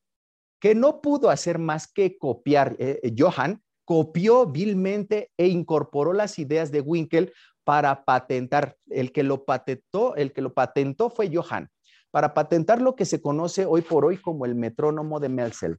[0.60, 2.76] que no pudo hacer más que copiar.
[2.78, 7.32] Eh, Johann copió vilmente e incorporó las ideas de Winkel
[7.64, 8.76] para patentar.
[8.90, 11.70] El que lo patentó, el que lo patentó fue Johann,
[12.10, 15.78] para patentar lo que se conoce hoy por hoy como el metrónomo de Melzel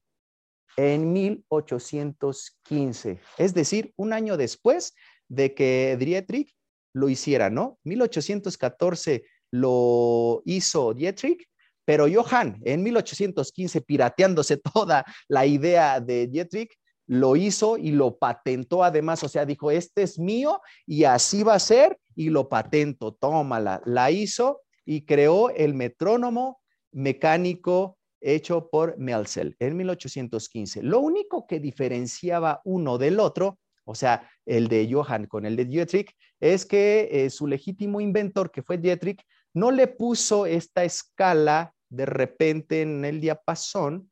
[0.75, 4.95] en 1815, es decir, un año después
[5.27, 6.55] de que Dietrich
[6.95, 7.77] lo hiciera, ¿no?
[7.83, 11.47] 1814 lo hizo Dietrich,
[11.85, 16.78] pero Johann en 1815, pirateándose toda la idea de Dietrich,
[17.09, 21.55] lo hizo y lo patentó además, o sea, dijo, este es mío y así va
[21.55, 23.81] a ser y lo patento, tómala.
[23.85, 30.83] La hizo y creó el metrónomo mecánico hecho por Melzel en 1815.
[30.83, 35.65] Lo único que diferenciaba uno del otro, o sea, el de Johann con el de
[35.65, 39.23] Dietrich, es que eh, su legítimo inventor, que fue Dietrich,
[39.55, 44.11] no le puso esta escala de repente en el diapasón,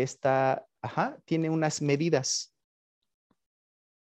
[0.00, 2.54] esta, ajá, tiene unas medidas.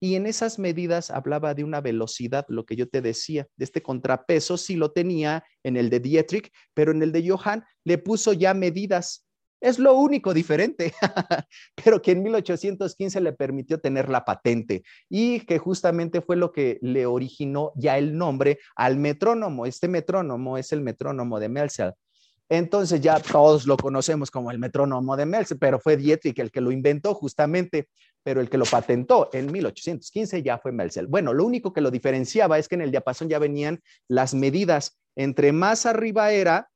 [0.03, 3.83] Y en esas medidas hablaba de una velocidad, lo que yo te decía, de este
[3.83, 8.33] contrapeso sí lo tenía en el de Dietrich, pero en el de Johann le puso
[8.33, 9.27] ya medidas.
[9.61, 10.95] Es lo único diferente,
[11.85, 16.79] pero que en 1815 le permitió tener la patente y que justamente fue lo que
[16.81, 19.67] le originó ya el nombre al metrónomo.
[19.67, 21.93] Este metrónomo es el metrónomo de Melzel.
[22.53, 26.61] Entonces ya todos lo conocemos como el metrónomo de Melz, pero fue Dietrich el que
[26.61, 27.89] lo inventó justamente,
[28.25, 31.07] pero el que lo patentó en 1815 ya fue Melzel.
[31.07, 34.99] Bueno, lo único que lo diferenciaba es que en el diapasón ya venían las medidas.
[35.15, 36.69] Entre más arriba era,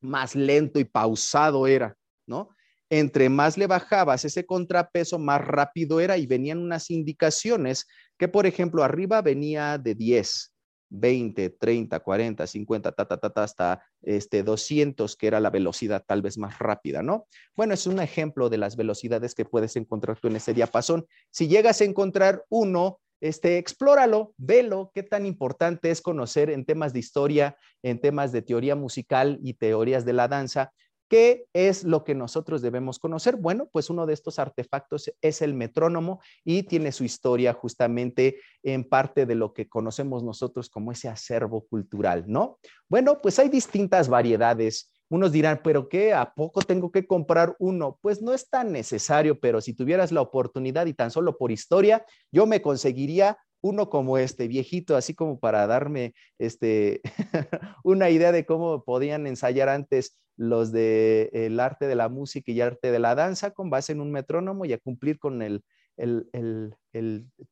[0.00, 1.94] más lento y pausado era,
[2.26, 2.48] ¿no?
[2.88, 7.86] Entre más le bajabas ese contrapeso, más rápido era y venían unas indicaciones
[8.18, 10.51] que, por ejemplo, arriba venía de 10,
[10.92, 16.04] 20, 30, 40, 50, ta, ta, ta, ta, hasta este 200, que era la velocidad
[16.06, 17.26] tal vez más rápida, ¿no?
[17.56, 21.06] Bueno, es un ejemplo de las velocidades que puedes encontrar tú en ese diapasón.
[21.30, 26.92] Si llegas a encontrar uno, este, explóralo, velo, qué tan importante es conocer en temas
[26.92, 30.72] de historia, en temas de teoría musical y teorías de la danza,
[31.12, 33.36] ¿Qué es lo que nosotros debemos conocer?
[33.36, 38.88] Bueno, pues uno de estos artefactos es el metrónomo y tiene su historia justamente en
[38.88, 42.58] parte de lo que conocemos nosotros como ese acervo cultural, ¿no?
[42.88, 44.90] Bueno, pues hay distintas variedades.
[45.10, 46.14] Unos dirán, pero ¿qué?
[46.14, 47.98] ¿A poco tengo que comprar uno?
[48.00, 52.06] Pues no es tan necesario, pero si tuvieras la oportunidad y tan solo por historia,
[52.30, 57.00] yo me conseguiría uno como este, viejito, así como para darme este,
[57.84, 62.60] una idea de cómo podían ensayar antes los de el arte de la música y
[62.60, 65.62] arte de la danza con base en un metrónomo y a cumplir con el,
[65.96, 66.74] el,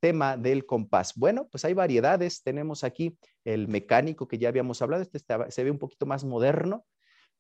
[0.01, 1.15] tema del compás.
[1.15, 2.43] Bueno, pues hay variedades.
[2.43, 6.85] Tenemos aquí el mecánico que ya habíamos hablado, este se ve un poquito más moderno,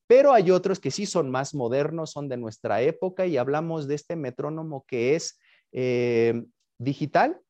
[0.06, 3.94] pero hay otros que sí son más modernos, son de nuestra época y hablamos de
[3.94, 5.38] este metrónomo que es
[5.72, 6.44] eh,
[6.78, 7.40] digital,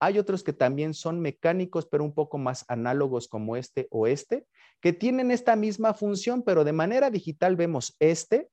[0.00, 4.46] hay otros que también son mecánicos, pero un poco más análogos como este o este,
[4.80, 8.48] que tienen esta misma función, pero de manera digital vemos este,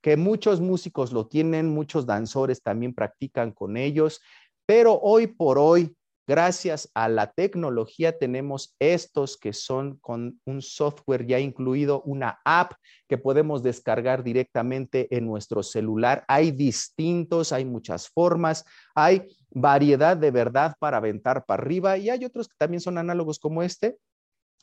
[0.00, 4.20] que muchos músicos lo tienen, muchos danzores también practican con ellos,
[4.66, 5.96] pero hoy por hoy
[6.28, 12.72] Gracias a la tecnología tenemos estos que son con un software ya incluido, una app
[13.08, 16.26] que podemos descargar directamente en nuestro celular.
[16.28, 22.22] Hay distintos, hay muchas formas, hay variedad de verdad para aventar para arriba y hay
[22.26, 23.96] otros que también son análogos como este,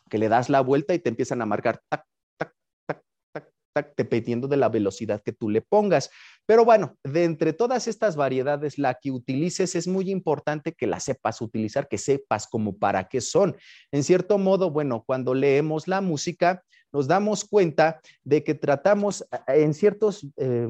[0.07, 2.05] que le das la vuelta y te empiezan a marcar tac,
[3.97, 6.09] dependiendo de la velocidad que tú le pongas.
[6.45, 10.99] Pero bueno, de entre todas estas variedades, la que utilices es muy importante que la
[10.99, 13.55] sepas utilizar, que sepas como para qué son.
[13.91, 16.63] En cierto modo, bueno, cuando leemos la música,
[16.93, 20.67] nos damos cuenta de que tratamos eh, en ciertos, eh,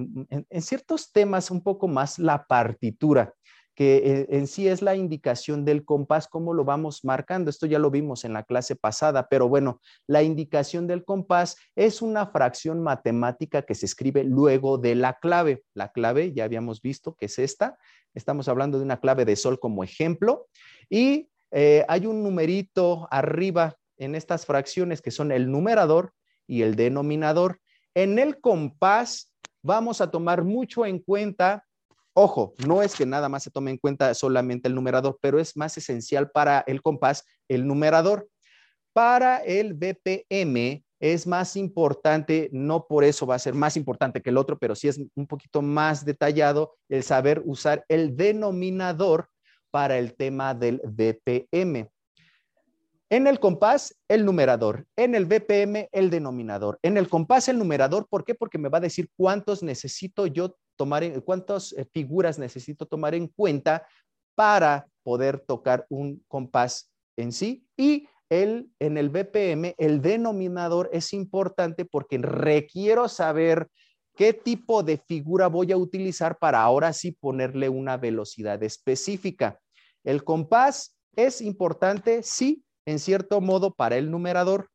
[0.49, 3.33] en ciertos temas un poco más la partitura
[3.75, 7.49] que eh, en sí es la indicación del compás, cómo lo vamos marcando.
[7.49, 12.01] Esto ya lo vimos en la clase pasada, pero bueno, la indicación del compás es
[12.01, 15.63] una fracción matemática que se escribe luego de la clave.
[15.73, 17.77] La clave ya habíamos visto que es esta.
[18.13, 20.47] Estamos hablando de una clave de sol como ejemplo.
[20.89, 26.13] Y eh, hay un numerito arriba en estas fracciones que son el numerador
[26.47, 27.59] y el denominador.
[27.93, 31.64] En el compás vamos a tomar mucho en cuenta
[32.17, 35.57] Ojo, no es que nada más se tome en cuenta solamente el numerador, pero es
[35.57, 38.29] más esencial para el compás el numerador.
[38.93, 44.29] Para el BPM es más importante, no por eso va a ser más importante que
[44.29, 49.27] el otro, pero sí es un poquito más detallado el saber usar el denominador
[49.69, 51.89] para el tema del BPM.
[53.09, 54.87] En el compás, el numerador.
[54.95, 56.79] En el BPM, el denominador.
[56.81, 58.07] En el compás, el numerador.
[58.09, 58.35] ¿Por qué?
[58.35, 63.15] Porque me va a decir cuántos necesito yo tomar, en, cuántas eh, figuras necesito tomar
[63.15, 63.87] en cuenta
[64.35, 67.65] para poder tocar un compás en sí.
[67.77, 73.69] Y el, en el BPM, el denominador es importante porque requiero saber
[74.15, 79.59] qué tipo de figura voy a utilizar para ahora sí ponerle una velocidad específica.
[80.03, 84.69] El compás es importante, sí, en cierto modo para el numerador,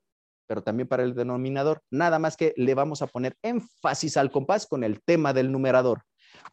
[0.51, 1.80] pero también para el denominador.
[1.92, 6.03] Nada más que le vamos a poner énfasis al compás con el tema del numerador.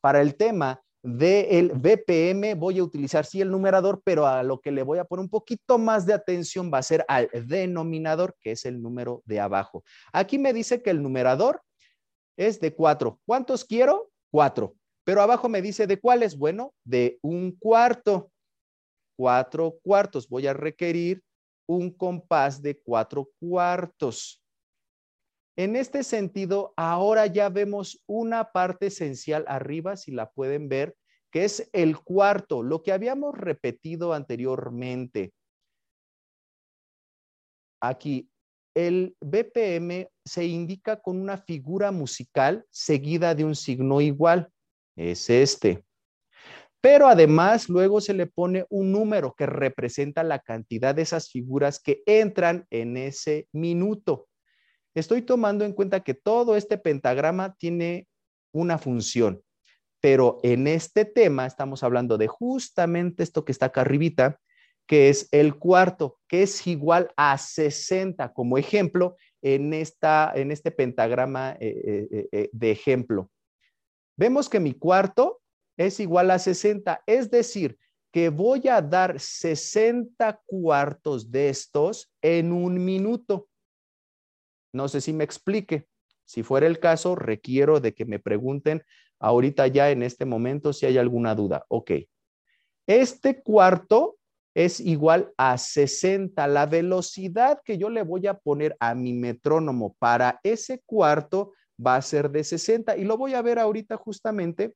[0.01, 4.71] Para el tema del BPM voy a utilizar sí el numerador, pero a lo que
[4.71, 8.51] le voy a poner un poquito más de atención va a ser al denominador, que
[8.51, 9.83] es el número de abajo.
[10.13, 11.63] Aquí me dice que el numerador
[12.37, 13.19] es de cuatro.
[13.25, 14.11] ¿Cuántos quiero?
[14.29, 14.75] Cuatro.
[15.05, 16.37] Pero abajo me dice de cuáles.
[16.37, 18.29] Bueno, de un cuarto.
[19.17, 20.29] Cuatro cuartos.
[20.29, 21.23] Voy a requerir
[21.67, 24.43] un compás de cuatro cuartos.
[25.55, 30.95] En este sentido, ahora ya vemos una parte esencial arriba, si la pueden ver,
[31.31, 35.33] que es el cuarto, lo que habíamos repetido anteriormente.
[37.81, 38.29] Aquí,
[38.75, 44.51] el BPM se indica con una figura musical seguida de un signo igual.
[44.95, 45.86] Es este.
[46.81, 51.79] Pero además luego se le pone un número que representa la cantidad de esas figuras
[51.79, 54.27] que entran en ese minuto.
[54.93, 58.07] Estoy tomando en cuenta que todo este pentagrama tiene
[58.51, 59.41] una función,
[60.01, 64.39] pero en este tema estamos hablando de justamente esto que está acá arribita,
[64.87, 70.71] que es el cuarto, que es igual a 60 como ejemplo en, esta, en este
[70.71, 73.29] pentagrama eh, eh, eh, de ejemplo.
[74.15, 75.41] Vemos que mi cuarto
[75.77, 77.03] es igual a 60.
[77.05, 77.77] Es decir,
[78.11, 83.47] que voy a dar 60 cuartos de estos en un minuto.
[84.73, 85.87] No sé si me explique.
[86.25, 88.83] Si fuera el caso, requiero de que me pregunten
[89.19, 91.65] ahorita ya en este momento si hay alguna duda.
[91.69, 91.91] Ok.
[92.87, 94.17] Este cuarto
[94.53, 96.47] es igual a 60.
[96.47, 101.53] La velocidad que yo le voy a poner a mi metrónomo para ese cuarto
[101.85, 104.73] va a ser de 60 y lo voy a ver ahorita justamente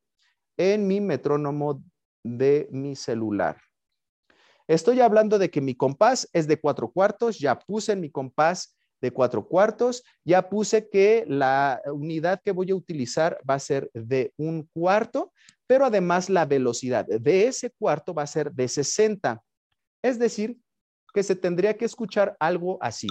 [0.58, 1.84] en mi metrónomo
[2.24, 3.58] de mi celular.
[4.68, 8.78] Estoy hablando de que mi compás es de cuatro cuartos, ya puse en mi compás
[9.02, 13.90] de cuatro cuartos, ya puse que la unidad que voy a utilizar va a ser
[13.94, 15.34] de un cuarto,
[15.68, 19.44] pero además la velocidad de ese cuarto va a ser de 60.
[20.04, 20.58] Es decir,
[21.14, 23.08] que se tendría que escuchar algo así.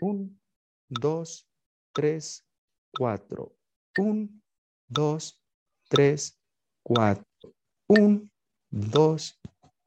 [0.00, 0.40] Un,
[0.88, 1.46] dos,
[1.92, 2.44] tres,
[2.96, 3.54] cuatro.
[3.96, 4.42] Un,
[4.86, 5.40] dos,
[5.88, 6.38] tres,
[6.82, 7.26] cuatro.
[7.86, 8.30] Un,
[8.70, 9.38] dos,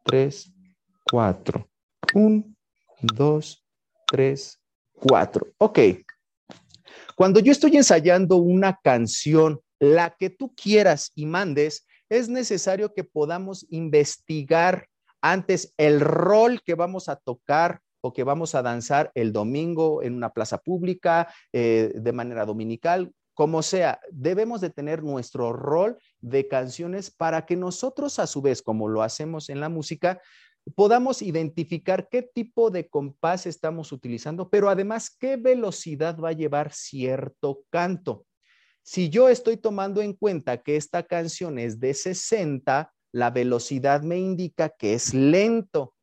[0.03, 0.51] tres,
[1.03, 1.69] cuatro.
[2.13, 2.55] Un,
[3.01, 3.63] dos,
[4.07, 4.59] tres,
[4.93, 5.47] cuatro.
[5.57, 5.79] Ok.
[7.15, 13.03] Cuando yo estoy ensayando una canción, la que tú quieras y mandes, es necesario que
[13.03, 14.87] podamos investigar
[15.21, 20.15] antes el rol que vamos a tocar o que vamos a danzar el domingo en
[20.15, 26.47] una plaza pública, eh, de manera dominical, como sea, debemos de tener nuestro rol de
[26.47, 30.21] canciones para que nosotros a su vez, como lo hacemos en la música,
[30.75, 36.71] podamos identificar qué tipo de compás estamos utilizando, pero además qué velocidad va a llevar
[36.73, 38.25] cierto canto.
[38.83, 44.17] Si yo estoy tomando en cuenta que esta canción es de 60, la velocidad me
[44.17, 45.93] indica que es lento.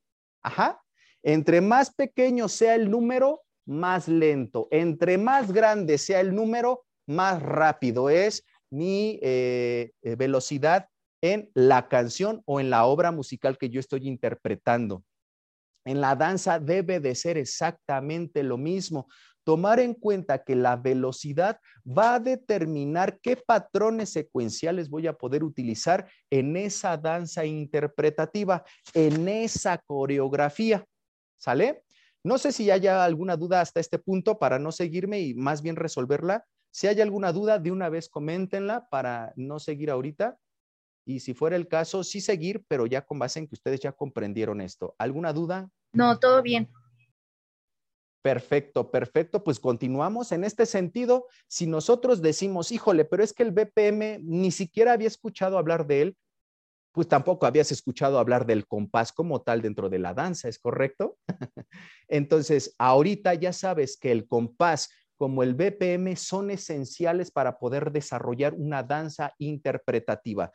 [0.43, 0.81] Ajá.
[1.23, 4.69] Entre más pequeño sea el número, más lento.
[4.71, 10.89] Entre más grande sea el número, más rápido es mi eh, eh, velocidad
[11.23, 15.03] en la canción o en la obra musical que yo estoy interpretando.
[15.85, 19.09] En la danza debe de ser exactamente lo mismo
[19.49, 25.43] tomar en cuenta que la velocidad va a determinar qué patrones secuenciales voy a poder
[25.43, 28.63] utilizar en esa danza interpretativa,
[28.93, 30.85] en esa coreografía.
[31.39, 31.85] ¿Sale?
[32.23, 35.77] No sé si haya alguna duda hasta este punto para no seguirme y más bien
[35.77, 36.45] resolverla.
[36.71, 40.39] Si hay alguna duda, de una vez coméntenla para no seguir ahorita.
[41.07, 43.93] Y si fuera el caso, sí seguir, pero ya con base en que ustedes ya
[43.93, 44.95] comprendieron esto.
[44.99, 45.71] ¿Alguna duda?
[45.93, 46.69] No, todo bien.
[48.21, 49.43] Perfecto, perfecto.
[49.43, 51.27] Pues continuamos en este sentido.
[51.47, 56.03] Si nosotros decimos, híjole, pero es que el BPM ni siquiera había escuchado hablar de
[56.03, 56.17] él,
[56.99, 61.17] pues tampoco habías escuchado hablar del compás como tal dentro de la danza, ¿es correcto?
[62.09, 68.55] Entonces, ahorita ya sabes que el compás como el BPM son esenciales para poder desarrollar
[68.55, 70.51] una danza interpretativa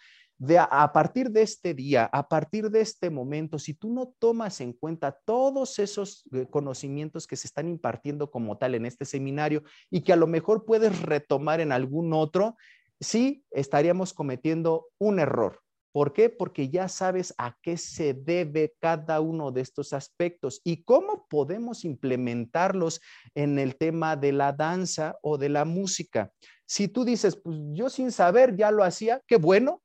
[0.60, 4.74] a, partir de este día, a partir de este momento, si tú no tomas en
[4.74, 10.02] cuenta todos esos eh, conocimientos que se están impartiendo como tal en este seminario y
[10.02, 12.58] que a lo mejor puedes retomar en algún otro,
[13.00, 15.63] sí estaríamos cometiendo un error.
[15.94, 16.30] ¿Por qué?
[16.30, 21.86] Porque ya sabes a qué se debe cada uno de estos aspectos y cómo podemos
[21.86, 23.00] implementarlos
[23.36, 26.34] en el tema de la danza o de la música.
[26.66, 29.84] Si tú dices, pues yo sin saber ya lo hacía, qué bueno,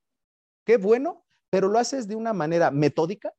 [0.69, 3.33] Qué bueno, pero lo haces de una manera metódica,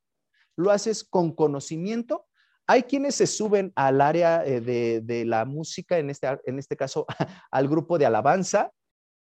[0.57, 2.25] lo haces con conocimiento.
[2.65, 7.05] Hay quienes se suben al área eh, de, la música, en este, en este caso
[7.51, 8.71] al grupo de alabanza,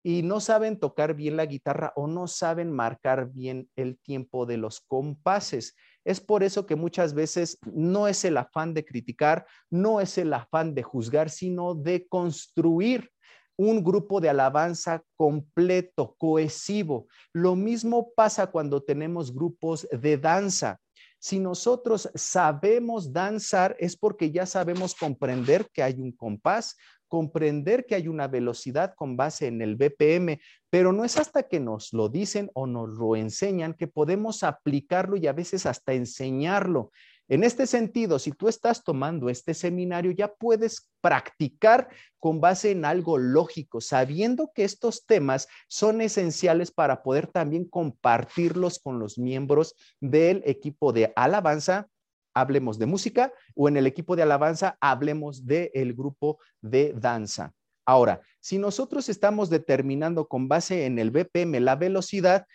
[0.03, 4.57] y no saben tocar bien la guitarra o no saben marcar bien el tiempo de
[4.57, 5.77] los compases.
[6.05, 10.33] Es por eso que muchas veces no es el afán de criticar, no es el
[10.33, 13.11] afán de juzgar, sino de construir
[13.57, 17.07] un grupo de alabanza completo, cohesivo.
[17.33, 20.81] Lo mismo pasa cuando tenemos grupos de danza.
[21.21, 26.77] Si nosotros sabemos danzar es porque ya sabemos comprender que hay un compás,
[27.13, 30.41] comprender que hay una velocidad con base en el BPM,
[30.71, 35.19] pero no es hasta que nos lo dicen o nos lo enseñan que podemos aplicarlo
[35.19, 36.91] y a veces hasta enseñarlo.
[37.29, 42.87] En este sentido, si tú estás tomando este seminario, ya puedes practicar con base en
[42.87, 49.75] algo lógico, sabiendo que estos temas son esenciales para poder también compartirlos con los miembros
[50.01, 51.89] del equipo de alabanza.
[52.35, 57.53] Hablemos de música o en el equipo de alabanza hablemos del grupo de danza.
[57.85, 62.47] Ahora, si nosotros estamos determinando con base en el BPM la velocidad,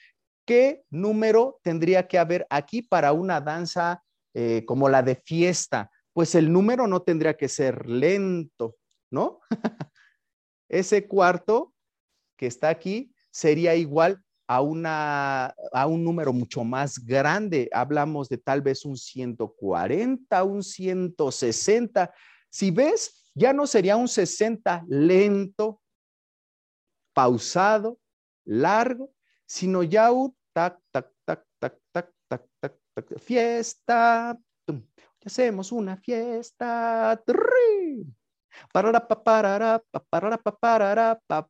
[0.46, 4.04] ¿qué número tendría que haber aquí para una danza
[4.40, 8.76] eh, como la de fiesta, pues el número no tendría que ser lento,
[9.10, 9.40] ¿no?
[10.70, 11.74] Ese cuarto
[12.38, 17.70] que está aquí sería igual a, una, a un número mucho más grande.
[17.74, 22.14] Hablamos de tal vez un 140, un 160.
[22.50, 25.82] Si ves, ya no sería un 60 lento,
[27.14, 28.00] pausado,
[28.46, 29.12] largo,
[29.46, 32.12] sino ya un tac, tac, tac, tac, tac,
[32.60, 34.38] tac, tac, fiesta,
[35.28, 37.22] hacemos una fiesta.
[38.74, 40.40] Para, para, para,
[41.28, 41.50] para,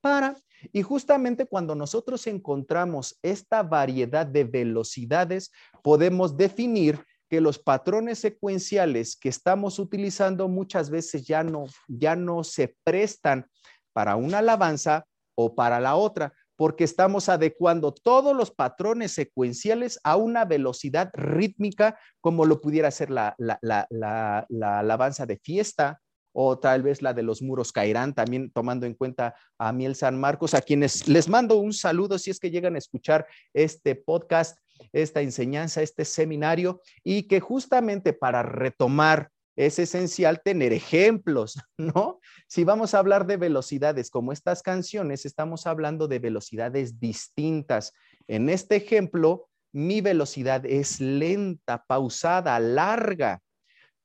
[0.00, 0.36] para.
[0.72, 5.52] Y justamente cuando nosotros encontramos esta variedad de velocidades,
[5.82, 12.44] podemos definir que los patrones secuenciales que estamos utilizando muchas veces ya no, ya no
[12.44, 13.46] se prestan
[13.92, 20.16] para una alabanza o para la otra, porque estamos adecuando todos los patrones secuenciales a
[20.16, 24.46] una velocidad rítmica, como lo pudiera ser la, la,
[24.78, 26.00] alabanza de fiesta
[26.38, 30.20] o tal vez la de los muros caerán, también tomando en cuenta a Miel San
[30.20, 34.58] Marcos, a quienes les mando un saludo si es que llegan a escuchar este podcast,
[34.92, 42.20] esta enseñanza, este seminario, y que justamente para retomar es esencial tener ejemplos, ¿no?
[42.48, 47.94] Si vamos a hablar de velocidades como estas canciones, estamos hablando de velocidades distintas.
[48.28, 53.40] En este ejemplo, mi velocidad es lenta, pausada, larga.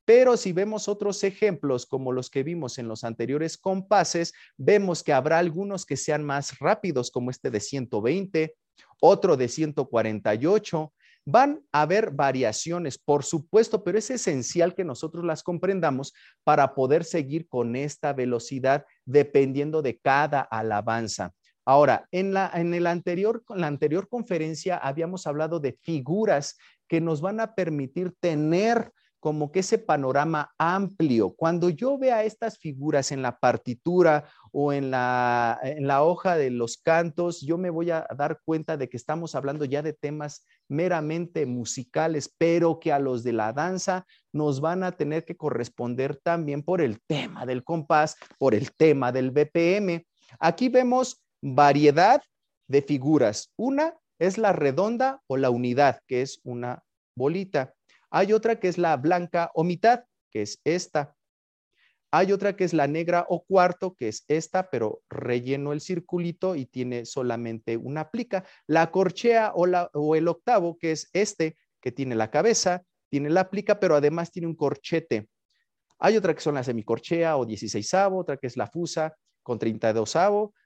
[0.05, 5.13] Pero si vemos otros ejemplos como los que vimos en los anteriores compases, vemos que
[5.13, 8.55] habrá algunos que sean más rápidos, como este de 120,
[8.99, 10.93] otro de 148,
[11.25, 17.03] Van a haber variaciones, por supuesto, pero es esencial que nosotros las comprendamos para poder
[17.03, 21.33] seguir con esta velocidad dependiendo de cada alabanza.
[21.63, 27.21] Ahora, en la, en el anterior, la anterior conferencia habíamos hablado de figuras que nos
[27.21, 28.91] van a permitir tener
[29.21, 31.29] como que ese panorama amplio.
[31.35, 36.49] Cuando yo vea estas figuras en la partitura o en la, en la hoja de
[36.49, 40.43] los cantos, yo me voy a dar cuenta de que estamos hablando ya de temas
[40.67, 46.17] meramente musicales, pero que a los de la danza nos van a tener que corresponder
[46.17, 50.03] también por el tema del compás, por el tema del BPM.
[50.39, 52.23] Aquí vemos variedad
[52.67, 53.53] de figuras.
[53.55, 56.83] Una es la redonda o la unidad, que es una
[57.15, 57.75] bolita.
[58.11, 61.15] Hay otra que es la blanca o mitad, que es esta.
[62.11, 66.57] Hay otra que es la negra o cuarto, que es esta, pero relleno el circulito
[66.57, 68.43] y tiene solamente una plica.
[68.67, 73.29] La corchea o, la, o el octavo, que es este, que tiene la cabeza, tiene
[73.29, 75.29] la plica, pero además tiene un corchete.
[75.99, 80.15] Hay otra que son la semicorchea o 16 otra que es la fusa con 32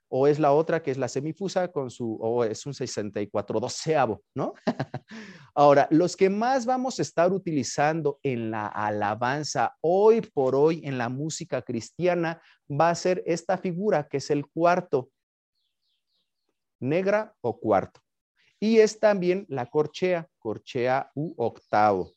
[0.10, 4.24] o es la otra que es la semifusa con su, o es un 64 doceavo,
[4.34, 4.54] ¿no?
[5.56, 10.98] Ahora, los que más vamos a estar utilizando en la alabanza hoy por hoy en
[10.98, 15.10] la música cristiana va a ser esta figura que es el cuarto,
[16.80, 18.02] negra o cuarto.
[18.60, 22.12] Y es también la corchea, corchea u octavo.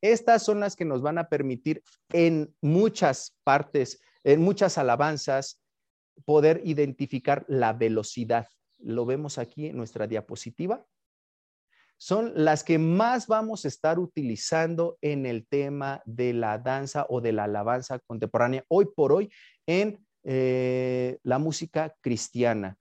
[0.00, 5.60] Estas son las que nos van a permitir en muchas partes, en muchas alabanzas,
[6.24, 8.48] poder identificar la velocidad.
[8.78, 10.84] Lo vemos aquí en nuestra diapositiva.
[11.96, 17.20] Son las que más vamos a estar utilizando en el tema de la danza o
[17.20, 19.32] de la alabanza contemporánea hoy por hoy
[19.66, 22.76] en eh, la música cristiana.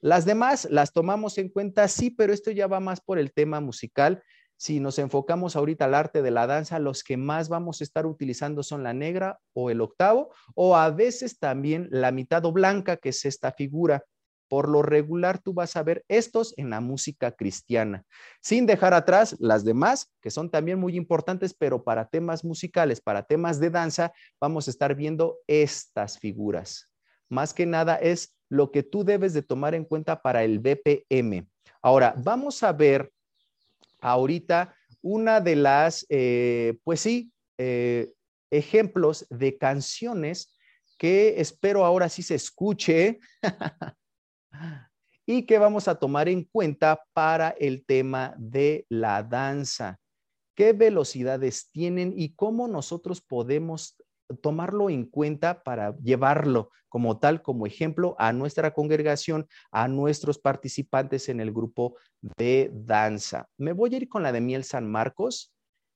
[0.00, 3.60] Las demás las tomamos en cuenta, sí, pero esto ya va más por el tema
[3.60, 4.22] musical
[4.56, 8.06] si nos enfocamos ahorita al arte de la danza, los que más vamos a estar
[8.06, 12.96] utilizando son la negra o el octavo, o a veces también la mitad o blanca,
[12.96, 14.04] que es esta figura.
[14.48, 18.04] Por lo regular, tú vas a ver estos en la música cristiana,
[18.40, 23.24] sin dejar atrás las demás, que son también muy importantes, pero para temas musicales, para
[23.24, 26.88] temas de danza, vamos a estar viendo estas figuras.
[27.28, 31.48] Más que nada es lo que tú debes de tomar en cuenta para el BPM.
[31.82, 33.12] Ahora, vamos a ver
[34.06, 38.12] ahorita una de las, eh, pues sí, eh,
[38.50, 40.56] ejemplos de canciones
[40.96, 43.18] que espero ahora sí se escuche
[45.26, 49.98] y que vamos a tomar en cuenta para el tema de la danza.
[50.54, 53.95] ¿Qué velocidades tienen y cómo nosotros podemos
[54.42, 61.28] tomarlo en cuenta para llevarlo como tal, como ejemplo a nuestra congregación, a nuestros participantes
[61.28, 61.96] en el grupo
[62.36, 63.48] de danza.
[63.58, 65.52] Me voy a ir con la de Miel San Marcos.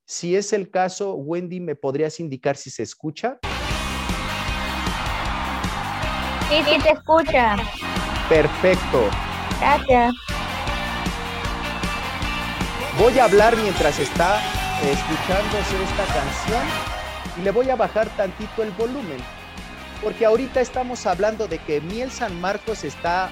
[0.06, 3.38] Si es el caso, Wendy, ¿me podrías indicar si se escucha?
[6.48, 7.56] Sí, sí, te escucha.
[8.28, 9.08] Perfecto.
[9.60, 10.14] Gracias.
[12.98, 14.40] Voy a hablar mientras está
[14.82, 16.99] escuchándose esta canción
[17.40, 19.18] y le voy a bajar tantito el volumen,
[20.02, 23.30] porque ahorita estamos hablando de que Miel San Marcos está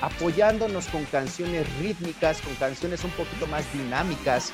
[0.00, 4.52] apoyándonos con canciones rítmicas, con canciones un poquito más dinámicas,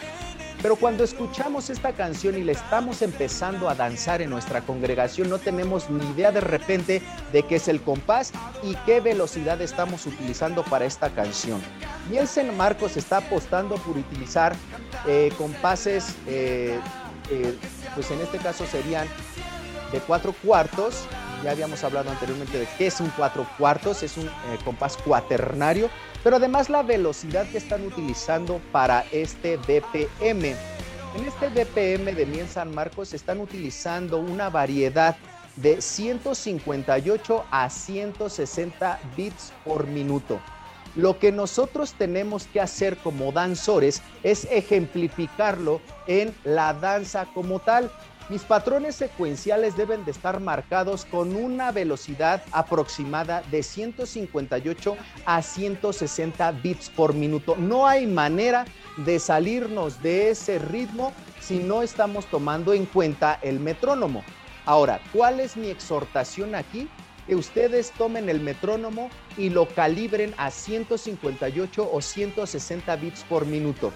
[0.62, 5.39] Pero cuando escuchamos esta canción y le estamos empezando a danzar en nuestra congregación, no
[5.39, 8.32] tenemos ni idea de repente de qué es el compás
[8.62, 11.61] y qué velocidad estamos utilizando para esta canción.
[12.11, 14.57] Nielsen Marcos está apostando por utilizar
[15.07, 16.78] eh, compases, eh,
[17.31, 17.57] eh,
[17.95, 19.07] pues en este caso serían
[19.93, 21.05] de cuatro cuartos.
[21.45, 24.29] Ya habíamos hablado anteriormente de qué es un cuatro cuartos, es un
[24.64, 25.91] compás cuaternario
[26.27, 30.45] pero además la velocidad que están utilizando para este BPM.
[30.45, 35.16] En este BPM de Miel San Marcos están utilizando una variedad
[35.55, 40.41] de 158 a 160 bits por minuto.
[40.97, 47.90] Lo que nosotros tenemos que hacer como danzores es ejemplificarlo en la danza como tal.
[48.30, 56.51] Mis patrones secuenciales deben de estar marcados con una velocidad aproximada de 158 a 160
[56.53, 57.57] bits por minuto.
[57.57, 58.64] No hay manera
[58.97, 64.24] de salirnos de ese ritmo si no estamos tomando en cuenta el metrónomo.
[64.64, 66.88] Ahora, ¿cuál es mi exhortación aquí?
[67.27, 73.93] Que ustedes tomen el metrónomo y lo calibren a 158 o 160 bits por minuto.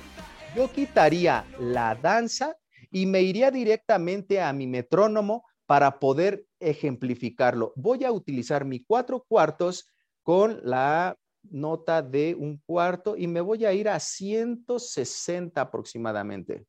[0.57, 2.57] Yo quitaría la danza
[2.91, 7.73] y me iría directamente a mi metrónomo para poder ejemplificarlo.
[7.77, 9.87] Voy a utilizar mi cuatro cuartos
[10.25, 16.67] con la nota de un cuarto y me voy a ir a 160 aproximadamente.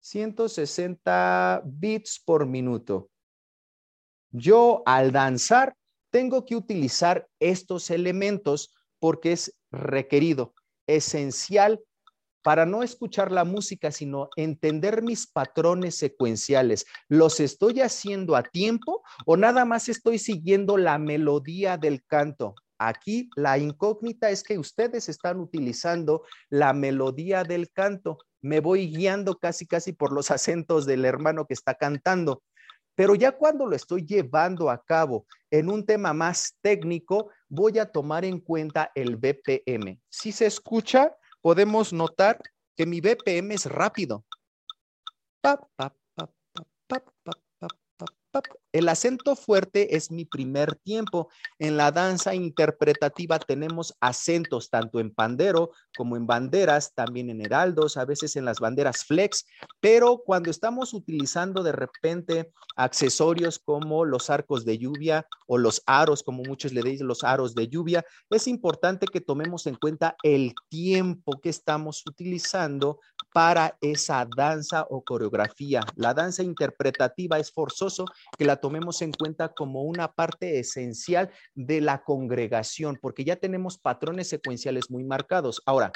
[0.00, 3.11] 160 bits por minuto.
[4.32, 5.76] Yo al danzar
[6.10, 10.54] tengo que utilizar estos elementos porque es requerido,
[10.86, 11.80] esencial
[12.42, 16.86] para no escuchar la música, sino entender mis patrones secuenciales.
[17.08, 22.54] ¿Los estoy haciendo a tiempo o nada más estoy siguiendo la melodía del canto?
[22.78, 28.18] Aquí la incógnita es que ustedes están utilizando la melodía del canto.
[28.40, 32.42] Me voy guiando casi, casi por los acentos del hermano que está cantando.
[32.94, 37.86] Pero ya cuando lo estoy llevando a cabo en un tema más técnico, voy a
[37.86, 39.98] tomar en cuenta el BPM.
[40.08, 42.40] Si se escucha, podemos notar
[42.76, 44.24] que mi BPM es rápido.
[48.72, 51.28] El acento fuerte es mi primer tiempo.
[51.58, 57.98] En la danza interpretativa tenemos acentos tanto en pandero como en banderas, también en heraldos,
[57.98, 59.44] a veces en las banderas flex,
[59.80, 66.22] pero cuando estamos utilizando de repente accesorios como los arcos de lluvia o los aros,
[66.22, 70.54] como muchos le dicen los aros de lluvia, es importante que tomemos en cuenta el
[70.70, 73.00] tiempo que estamos utilizando
[73.32, 75.82] para esa danza o coreografía.
[75.96, 78.04] La danza interpretativa es forzoso
[78.36, 83.78] que la tomemos en cuenta como una parte esencial de la congregación, porque ya tenemos
[83.78, 85.62] patrones secuenciales muy marcados.
[85.66, 85.92] Ahora,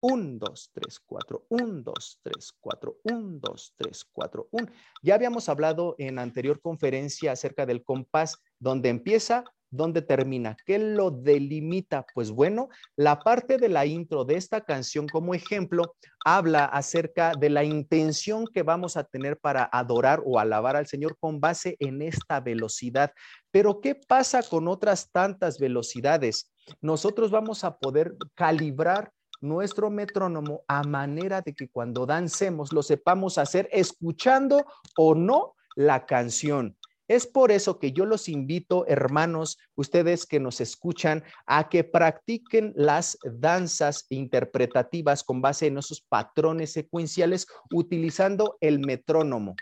[0.00, 4.66] 1, 2, 3, 4, 1, 2, 3, 4, 1, 2, 3, 4, 1.
[5.02, 9.44] Ya habíamos hablado en anterior conferencia acerca del compás, donde empieza,
[9.76, 10.56] ¿Dónde termina?
[10.64, 12.06] ¿Qué lo delimita?
[12.14, 17.50] Pues bueno, la parte de la intro de esta canción como ejemplo habla acerca de
[17.50, 22.02] la intención que vamos a tener para adorar o alabar al Señor con base en
[22.02, 23.12] esta velocidad.
[23.50, 26.52] Pero ¿qué pasa con otras tantas velocidades?
[26.80, 33.38] Nosotros vamos a poder calibrar nuestro metrónomo a manera de que cuando dancemos lo sepamos
[33.38, 34.64] hacer escuchando
[34.96, 36.76] o no la canción.
[37.08, 42.72] Es por eso que yo los invito, hermanos, ustedes que nos escuchan, a que practiquen
[42.74, 49.54] las danzas interpretativas con base en esos patrones secuenciales utilizando el metrónomo.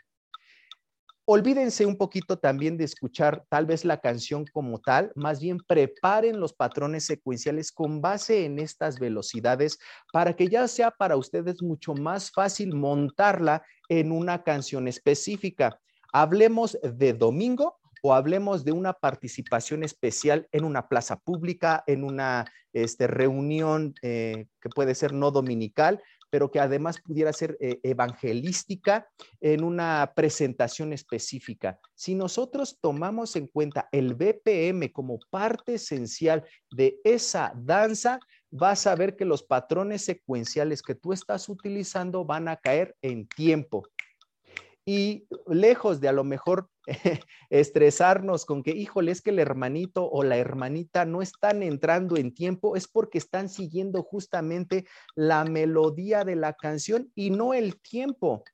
[1.27, 6.39] Olvídense un poquito también de escuchar tal vez la canción como tal, más bien preparen
[6.39, 9.79] los patrones secuenciales con base en estas velocidades
[10.13, 15.81] para que ya sea para ustedes mucho más fácil montarla en una canción específica.
[16.17, 22.45] Hablemos de domingo o hablemos de una participación especial en una plaza pública, en una
[22.73, 26.01] este, reunión eh, que puede ser no dominical,
[26.31, 29.09] pero que además pudiera ser eh, evangelística
[29.41, 31.81] en una presentación específica.
[31.97, 38.21] Si nosotros tomamos en cuenta el BPM como parte esencial de esa danza,
[38.53, 43.27] vas a ver que los patrones secuenciales que tú estás utilizando van a caer en
[43.27, 43.83] tiempo
[44.87, 46.69] y lejos de a lo mejor
[47.51, 52.35] estresarnos con que, híjole, es que el hermanito o la hermanita no están entrando en
[52.35, 58.45] tiempo, es porque están siguiendo justamente la melodía de la canción y no el tiempo.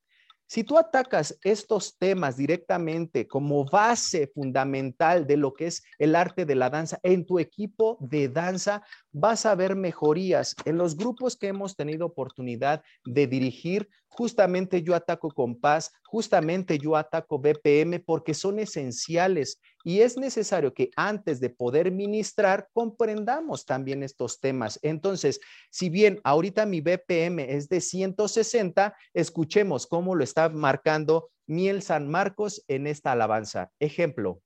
[0.51, 6.45] Si tú atacas estos temas directamente como base fundamental de lo que es el arte
[6.45, 10.55] de la danza en tu equipo de danza, vas a ver mejorías.
[10.65, 16.97] En los grupos que hemos tenido oportunidad de dirigir, justamente yo ataco compás, justamente yo
[16.97, 24.03] ataco BPM porque son esenciales y es necesario que antes de poder ministrar comprendamos también
[24.03, 24.79] estos temas.
[24.83, 25.41] Entonces,
[25.71, 32.09] si bien ahorita mi BPM es de 160, escuchemos cómo lo está marcando Miel San
[32.09, 33.71] Marcos en esta alabanza.
[33.81, 34.41] Ejemplo.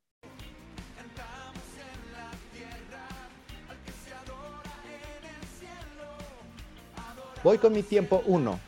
[7.45, 8.59] Voy con mi tiempo uno.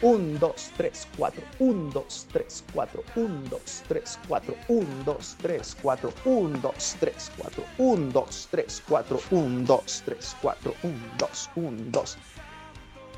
[0.00, 1.42] Un, dos, tres, cuatro.
[1.58, 3.04] Un, dos, tres, cuatro.
[3.16, 4.54] Un, dos, tres, cuatro.
[4.68, 6.10] Un, dos, tres, cuatro.
[6.24, 7.64] Un, dos, tres, cuatro.
[7.76, 9.20] Un, dos, tres, cuatro.
[9.30, 10.74] Un, dos, tres, cuatro.
[10.82, 12.16] Un, dos, un, dos.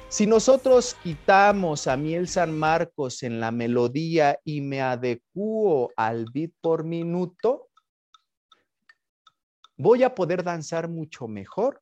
[0.09, 6.51] Si nosotros quitamos a Miel San Marcos en la melodía y me adecuo al beat
[6.61, 7.69] por minuto,
[9.77, 11.81] voy a poder danzar mucho mejor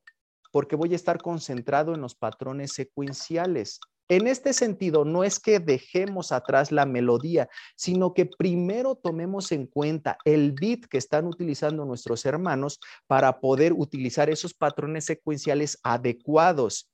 [0.56, 3.78] porque voy a estar concentrado en los patrones secuenciales.
[4.08, 9.66] En este sentido, no es que dejemos atrás la melodía, sino que primero tomemos en
[9.66, 16.90] cuenta el beat que están utilizando nuestros hermanos para poder utilizar esos patrones secuenciales adecuados.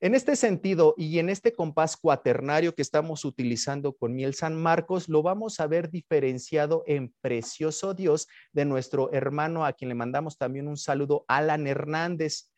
[0.00, 5.08] En este sentido y en este compás cuaternario que estamos utilizando con Miel San Marcos,
[5.08, 10.36] lo vamos a ver diferenciado en Precioso Dios de nuestro hermano a quien le mandamos
[10.38, 12.49] también un saludo, Alan Hernández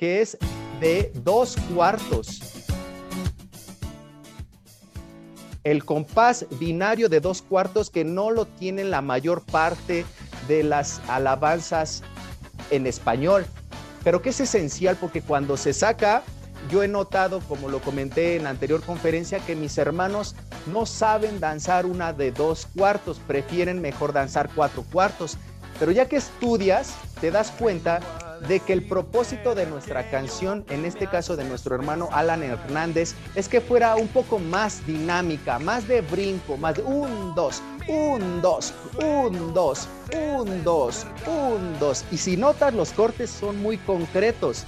[0.00, 0.38] que es
[0.80, 2.40] de dos cuartos.
[5.62, 10.06] El compás binario de dos cuartos que no lo tienen la mayor parte
[10.48, 12.02] de las alabanzas
[12.70, 13.44] en español,
[14.02, 16.22] pero que es esencial porque cuando se saca,
[16.70, 20.34] yo he notado, como lo comenté en la anterior conferencia, que mis hermanos
[20.72, 25.36] no saben danzar una de dos cuartos, prefieren mejor danzar cuatro cuartos.
[25.78, 28.00] Pero ya que estudias, te das cuenta
[28.48, 33.14] de que el propósito de nuestra canción, en este caso de nuestro hermano Alan Hernández,
[33.34, 38.40] es que fuera un poco más dinámica, más de brinco, más de un, dos, un,
[38.40, 38.72] dos,
[39.02, 42.04] un, dos, un, dos, un, dos.
[42.10, 44.64] Y si notas, los cortes son muy concretos.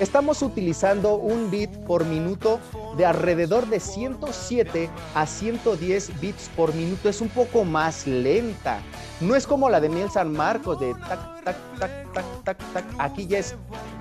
[0.00, 2.58] Estamos utilizando un bit por minuto
[2.96, 7.08] de alrededor de 107 a 110 bits por minuto.
[7.08, 8.80] Es un poco más lenta.
[9.24, 12.84] No es como la de Miel San Marcos de tac, tac, tac, tac, tac, tac.
[12.98, 13.56] Aquí ya es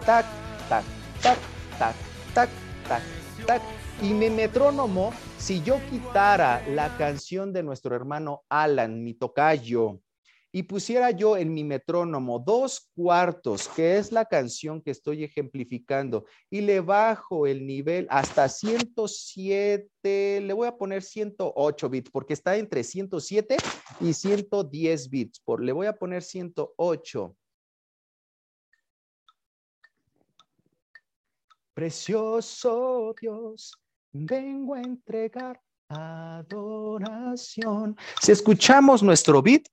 [0.05, 0.25] tac,
[0.67, 0.83] tac,
[1.21, 1.37] tac,
[1.79, 1.95] tac,
[2.33, 2.49] tac,
[2.89, 3.01] tac,
[3.47, 3.61] tac.
[4.01, 10.01] Y mi metrónomo, si yo quitara la canción de nuestro hermano Alan, mi tocayo,
[10.55, 16.25] y pusiera yo en mi metrónomo dos cuartos, que es la canción que estoy ejemplificando,
[16.49, 22.55] y le bajo el nivel hasta 107, le voy a poner 108 bits, porque está
[22.55, 23.57] entre 107
[23.99, 25.39] y 110 bits.
[25.39, 27.35] Por, le voy a poner 108.
[31.73, 33.73] Precioso Dios,
[34.11, 37.17] vengo a entregar adoración.
[38.21, 39.63] Si escuchamos nuestro beat,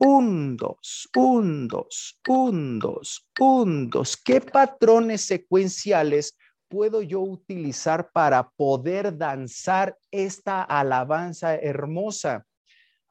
[0.00, 4.16] un, dos, un, dos, un, dos, un, dos.
[4.16, 6.38] ¿Qué patrones secuenciales
[6.68, 12.46] puedo yo utilizar para poder danzar esta alabanza hermosa?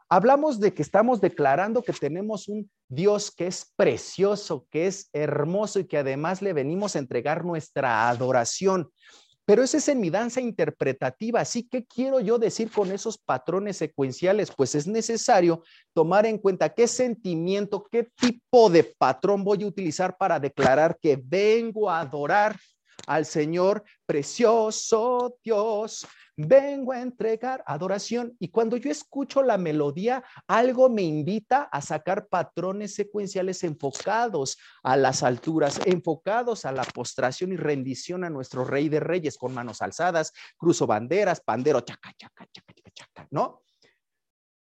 [0.09, 5.79] Hablamos de que estamos declarando que tenemos un Dios que es precioso, que es hermoso
[5.79, 8.89] y que además le venimos a entregar nuestra adoración.
[9.49, 11.41] Pero ese es en mi danza interpretativa.
[11.41, 16.69] Así que quiero yo decir con esos patrones secuenciales, pues es necesario tomar en cuenta
[16.69, 22.59] qué sentimiento, qué tipo de patrón voy a utilizar para declarar que vengo a adorar
[23.07, 26.07] al Señor precioso Dios.
[26.41, 32.27] Vengo a entregar adoración y cuando yo escucho la melodía, algo me invita a sacar
[32.27, 38.87] patrones secuenciales enfocados a las alturas, enfocados a la postración y rendición a nuestro Rey
[38.87, 43.61] de Reyes con manos alzadas, cruzo banderas, pandero, chaca, chaca, chaca, chaca, chaca, ¿no?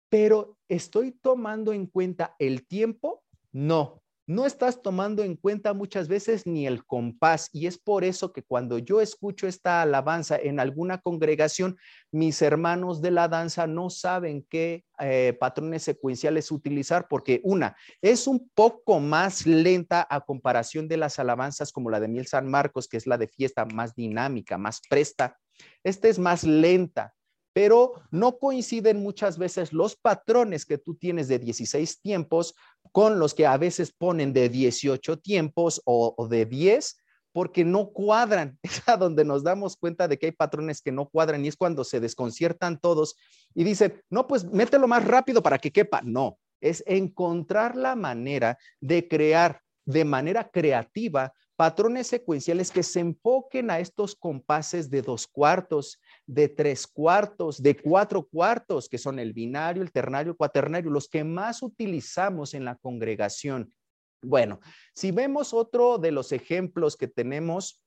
[0.07, 3.23] Pero ¿estoy tomando en cuenta el tiempo?
[3.51, 8.33] No, no estás tomando en cuenta muchas veces ni el compás y es por eso
[8.33, 11.77] que cuando yo escucho esta alabanza en alguna congregación,
[12.11, 18.25] mis hermanos de la danza no saben qué eh, patrones secuenciales utilizar porque una, es
[18.25, 22.87] un poco más lenta a comparación de las alabanzas como la de Miel San Marcos,
[22.87, 25.37] que es la de fiesta más dinámica, más presta.
[25.83, 27.13] Esta es más lenta
[27.55, 32.53] pero no coinciden muchas veces los patrones que tú tienes de 16 tiempos
[32.91, 36.97] con los que a veces ponen de 18 tiempos o, de 10
[37.31, 38.59] porque no cuadran.
[38.63, 41.55] Es a donde nos damos cuenta de que hay patrones que no cuadran y es
[41.55, 43.15] cuando se desconciertan todos
[43.53, 46.01] y dicen, no, pues mételo más rápido para que quepa.
[46.03, 53.71] No, es encontrar la manera de crear de manera creativa patrones secuenciales que se enfoquen
[53.71, 59.33] a estos compases de dos cuartos, de tres cuartos, de cuatro cuartos, que son el
[59.33, 63.73] binario, el ternario, el cuaternario, los que más utilizamos en la congregación.
[64.21, 64.59] Bueno,
[64.93, 67.81] si vemos otro de los ejemplos que tenemos,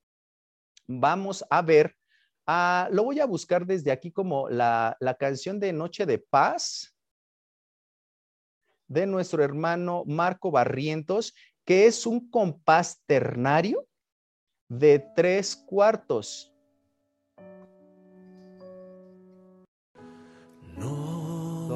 [0.86, 1.96] vamos a ver,
[2.46, 6.94] ah, lo voy a buscar desde aquí como la, la canción de Noche de Paz
[8.86, 11.34] de nuestro hermano Marco Barrientos
[11.68, 13.86] que es un compás ternario
[14.70, 16.50] de tres cuartos.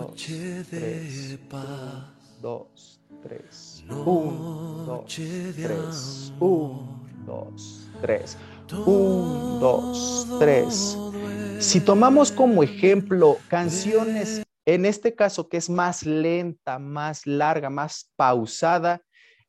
[0.02, 1.62] Noche de paz.
[2.40, 3.84] Dos, tres.
[3.88, 5.04] Un, dos,
[5.54, 6.32] tres.
[6.40, 8.36] Un, dos, tres.
[8.84, 10.98] Un, dos, tres.
[11.60, 18.10] Si tomamos como ejemplo canciones, en este caso que es más lenta, más larga, más
[18.16, 19.02] pausada,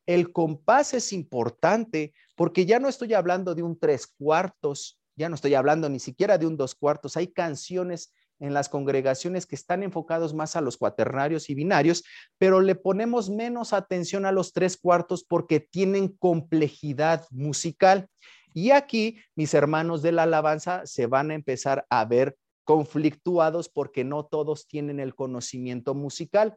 [0.06, 5.34] el compás es importante porque ya no estoy hablando de un tres cuartos, ya no
[5.34, 7.16] estoy hablando ni siquiera de un dos cuartos.
[7.16, 12.04] Hay canciones en las congregaciones que están enfocados más a los cuaternarios y binarios,
[12.38, 18.08] pero le ponemos menos atención a los tres cuartos porque tienen complejidad musical.
[18.52, 24.04] Y aquí mis hermanos de la alabanza se van a empezar a ver conflictuados porque
[24.04, 26.56] no todos tienen el conocimiento musical.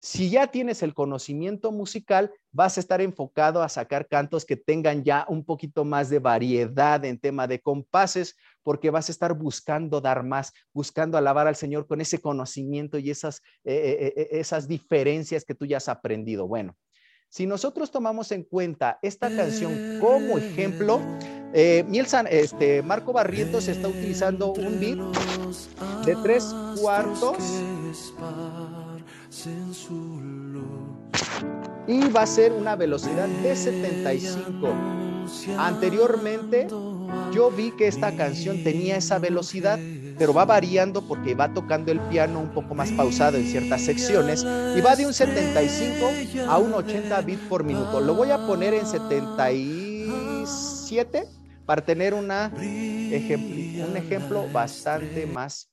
[0.00, 5.02] Si ya tienes el conocimiento musical, vas a estar enfocado a sacar cantos que tengan
[5.02, 10.00] ya un poquito más de variedad en tema de compases, porque vas a estar buscando
[10.00, 14.68] dar más, buscando alabar al Señor con ese conocimiento y esas, eh, eh, eh, esas
[14.68, 16.46] diferencias que tú ya has aprendido.
[16.46, 16.76] Bueno,
[17.28, 21.00] si nosotros tomamos en cuenta esta canción como ejemplo,
[21.52, 21.84] eh,
[22.30, 24.98] este, Marco Barrientos está utilizando un beat
[26.04, 27.36] de tres cuartos
[31.86, 34.68] y va a ser una velocidad de 75.
[35.58, 36.68] Anteriormente
[37.32, 39.78] yo vi que esta canción tenía esa velocidad,
[40.18, 44.44] pero va variando porque va tocando el piano un poco más pausado en ciertas secciones
[44.76, 48.00] y va de un 75 a un 80 bits por minuto.
[48.00, 51.37] Lo voy a poner en 77
[51.68, 55.70] para tener una un ejemplo bastante más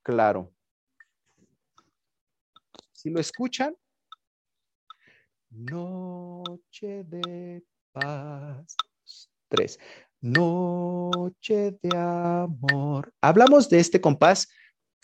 [0.00, 0.54] claro.
[2.92, 3.76] Si lo escuchan,
[5.50, 8.76] noche de paz.
[9.48, 9.80] Tres.
[10.20, 13.12] Noche de amor.
[13.20, 14.48] Hablamos de este compás.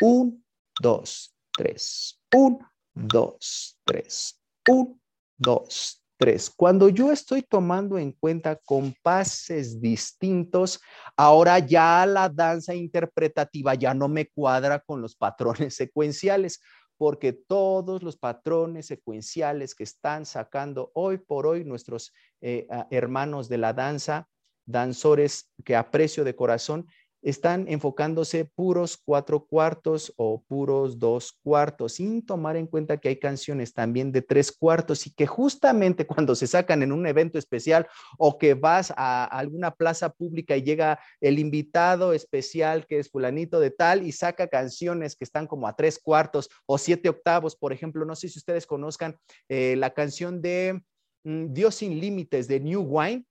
[0.01, 0.47] Un,
[0.81, 2.23] dos, tres.
[2.33, 2.65] Un,
[2.95, 4.41] dos, tres.
[4.69, 5.03] Un,
[5.37, 6.51] dos, tres.
[6.55, 10.79] Cuando yo estoy tomando en cuenta compases distintos,
[11.17, 16.61] ahora ya la danza interpretativa ya no me cuadra con los patrones secuenciales
[16.99, 22.13] porque todos los patrones secuenciales que están sacando hoy por hoy nuestros
[22.43, 24.29] eh, hermanos de la danza,
[24.67, 26.87] danzores que aprecio de corazón,
[27.23, 33.17] están enfocándose puros cuatro cuartos o puros dos cuartos, sin tomar en cuenta que hay
[33.17, 37.87] canciones también de tres cuartos y que justamente cuando se sacan en un evento especial
[38.19, 43.61] o que vas a alguna plaza pública y llega el invitado especial que es fulanito
[43.61, 47.73] de tal y saca canciones que están como a tres cuartos o siete octavos, por
[47.73, 49.17] ejemplo, no sé si ustedes conozcan
[49.49, 50.81] eh, la canción de
[51.25, 53.25] mm, Dios sin límites de New Wine.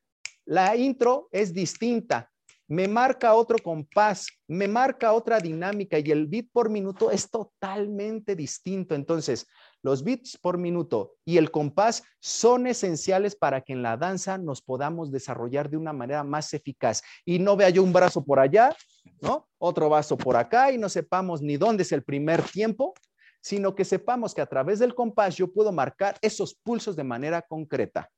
[0.46, 2.32] La intro es distinta,
[2.70, 8.36] me marca otro compás, me marca otra dinámica y el bit por minuto es totalmente
[8.36, 8.94] distinto.
[8.94, 9.48] Entonces,
[9.82, 14.62] los bits por minuto y el compás son esenciales para que en la danza nos
[14.62, 18.76] podamos desarrollar de una manera más eficaz y no vea yo un brazo por allá,
[19.20, 19.48] ¿no?
[19.58, 22.94] Otro brazo por acá y no sepamos ni dónde es el primer tiempo,
[23.42, 27.42] sino que sepamos que a través del compás yo puedo marcar esos pulsos de manera
[27.42, 28.12] concreta.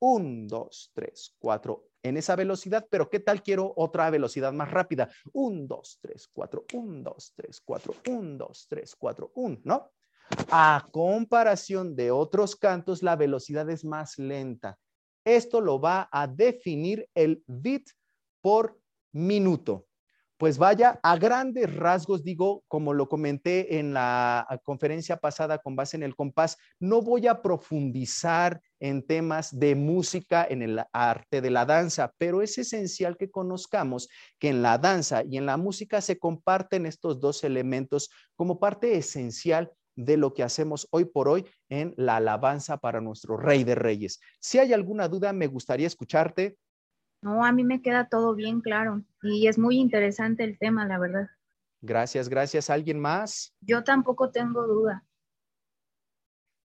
[0.00, 5.08] Un, dos, tres, cuatro, en esa velocidad, pero ¿qué tal quiero otra velocidad más rápida?
[5.32, 9.90] Un, dos, tres, cuatro, un, dos, tres, cuatro, un, dos, tres, cuatro, un, ¿no?
[10.50, 14.78] A comparación de otros cantos, la velocidad es más lenta.
[15.24, 17.88] Esto lo va a definir el bit
[18.42, 18.78] por
[19.12, 19.86] minuto.
[20.44, 25.96] Pues vaya, a grandes rasgos digo, como lo comenté en la conferencia pasada con base
[25.96, 31.50] en el compás, no voy a profundizar en temas de música, en el arte de
[31.50, 36.02] la danza, pero es esencial que conozcamos que en la danza y en la música
[36.02, 41.46] se comparten estos dos elementos como parte esencial de lo que hacemos hoy por hoy
[41.70, 44.20] en la alabanza para nuestro Rey de Reyes.
[44.40, 46.58] Si hay alguna duda, me gustaría escucharte.
[47.24, 50.98] No, a mí me queda todo bien claro y es muy interesante el tema, la
[50.98, 51.30] verdad.
[51.80, 52.68] Gracias, gracias.
[52.68, 53.54] ¿Alguien más?
[53.62, 55.06] Yo tampoco tengo duda.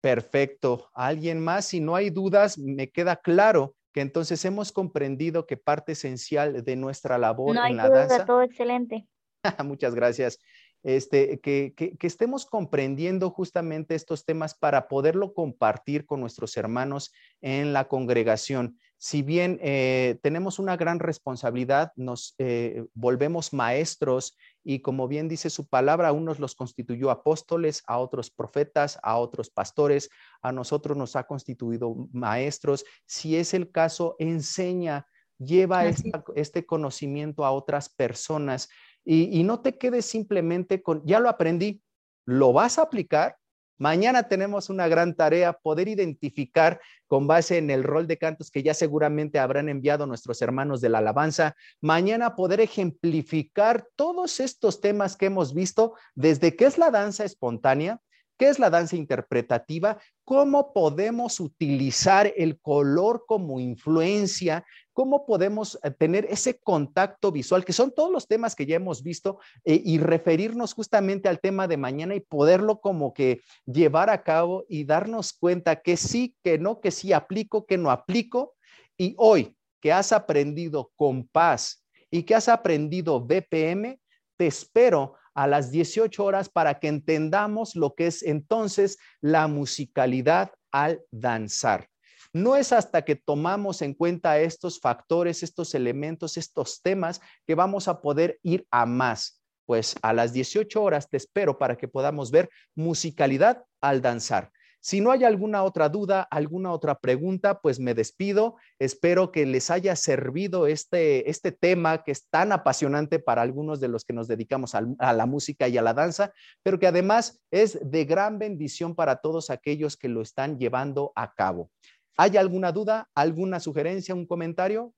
[0.02, 0.90] Perfecto.
[0.92, 1.64] ¿Alguien más?
[1.66, 6.76] Si no hay dudas, me queda claro que entonces hemos comprendido que parte esencial de
[6.76, 8.26] nuestra labor No hay en la duda, danza.
[8.26, 9.08] todo excelente.
[9.64, 10.38] Muchas gracias.
[10.82, 17.10] Este, que, que- que estemos comprendiendo justamente estos temas para poderlo compartir con nuestros hermanos
[17.40, 18.76] en la congregación.
[19.04, 25.50] Si bien eh, tenemos una gran responsabilidad, nos eh, volvemos maestros y como bien dice
[25.50, 30.08] su palabra, a unos los constituyó apóstoles, a otros profetas, a otros pastores,
[30.40, 32.84] a nosotros nos ha constituido maestros.
[33.04, 35.04] Si es el caso, enseña,
[35.36, 38.68] lleva esta- este conocimiento a otras personas
[39.04, 41.82] y, y no te quedes simplemente con, ya lo aprendí,
[42.24, 43.36] lo vas a aplicar.
[43.82, 48.62] Mañana tenemos una gran tarea, poder identificar con base en el rol de cantos que
[48.62, 51.56] ya seguramente habrán enviado nuestros hermanos de la alabanza.
[51.80, 57.98] Mañana poder ejemplificar todos estos temas que hemos visto, desde qué es la danza espontánea,
[58.38, 65.90] qué es la danza interpretativa, cómo podemos utilizar el color como influencia, cómo podemos eh,
[65.90, 69.98] tener ese contacto visual, que son todos los temas que ya hemos visto, eh, y
[69.98, 75.32] referirnos justamente al tema de mañana y poderlo como que llevar a cabo y darnos
[75.32, 78.54] cuenta que sí, que no, que sí aplico, que no aplico.
[78.96, 83.98] Y hoy que has aprendido compás y que has aprendido BPM,
[84.36, 90.52] te espero a las 18 horas para que entendamos lo que es entonces la musicalidad
[90.70, 91.91] al danzar.
[92.32, 97.88] No es hasta que tomamos en cuenta estos factores, estos elementos, estos temas que vamos
[97.88, 99.42] a poder ir a más.
[99.66, 104.50] Pues a las 18 horas te espero para que podamos ver musicalidad al danzar.
[104.84, 108.56] Si no hay alguna otra duda, alguna otra pregunta, pues me despido.
[108.80, 113.86] Espero que les haya servido este, este tema que es tan apasionante para algunos de
[113.86, 116.32] los que nos dedicamos al- a, la música y a la danza,
[116.64, 121.32] pero que además es de gran bendición para todos aquellos que lo están llevando a
[121.32, 121.70] cabo.
[122.16, 124.92] ¿Hay alguna duda, alguna sugerencia, un comentario?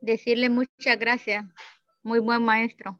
[0.00, 1.44] Decirle muchas gracias.
[2.02, 2.98] Muy buen maestro.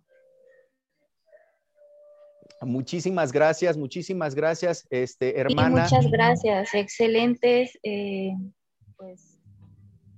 [2.60, 5.82] Muchísimas gracias, muchísimas gracias, este, Y hermana.
[5.82, 8.32] muchas gracias, excelentes eh,
[8.96, 9.38] pues,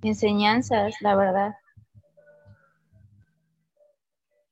[0.02, 1.52] enseñanzas, la verdad.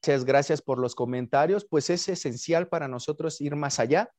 [0.02, 4.10] Muchas gracias por los comentarios, pues es esencial para nosotros ir más allá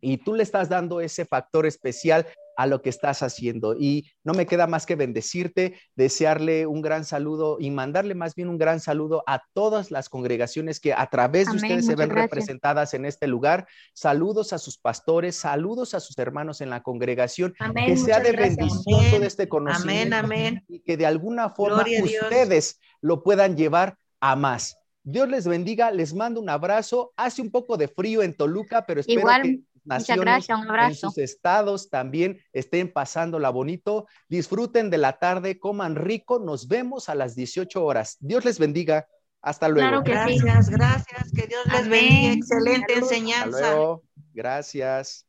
[0.00, 2.26] y tú le estás dando ese factor especial
[2.56, 7.04] a lo que estás haciendo y no me queda más que bendecirte, desearle un gran
[7.04, 11.46] saludo y mandarle más bien un gran saludo a todas las congregaciones que a través
[11.46, 12.30] de Amén, ustedes se ven gracias.
[12.30, 13.66] representadas en este lugar.
[13.92, 17.86] Saludos a sus pastores, saludos a sus hermanos en la congregación, Amén.
[17.86, 18.56] que sea de gracias.
[18.56, 19.10] bendición Amén.
[19.12, 20.64] todo este conocimiento Amén, amén.
[20.68, 24.78] y que de alguna forma Gloria ustedes lo puedan llevar a más.
[25.06, 27.12] Dios les bendiga, les mando un abrazo.
[27.16, 30.70] Hace un poco de frío en Toluca, pero espero Igual, que naciones gracias, un en
[30.70, 31.08] abrazo.
[31.08, 34.06] sus estados también estén pasándola bonito.
[34.28, 36.38] Disfruten de la tarde, coman rico.
[36.38, 38.16] Nos vemos a las 18 horas.
[38.20, 39.06] Dios les bendiga.
[39.42, 40.02] Hasta luego.
[40.02, 40.38] Claro que sí.
[40.40, 41.32] Gracias, gracias.
[41.32, 41.90] Que Dios les Amén.
[41.90, 42.32] bendiga.
[42.32, 43.02] Excelente Salud.
[43.04, 43.60] Hasta enseñanza.
[43.74, 44.02] luego.
[44.32, 45.26] Gracias.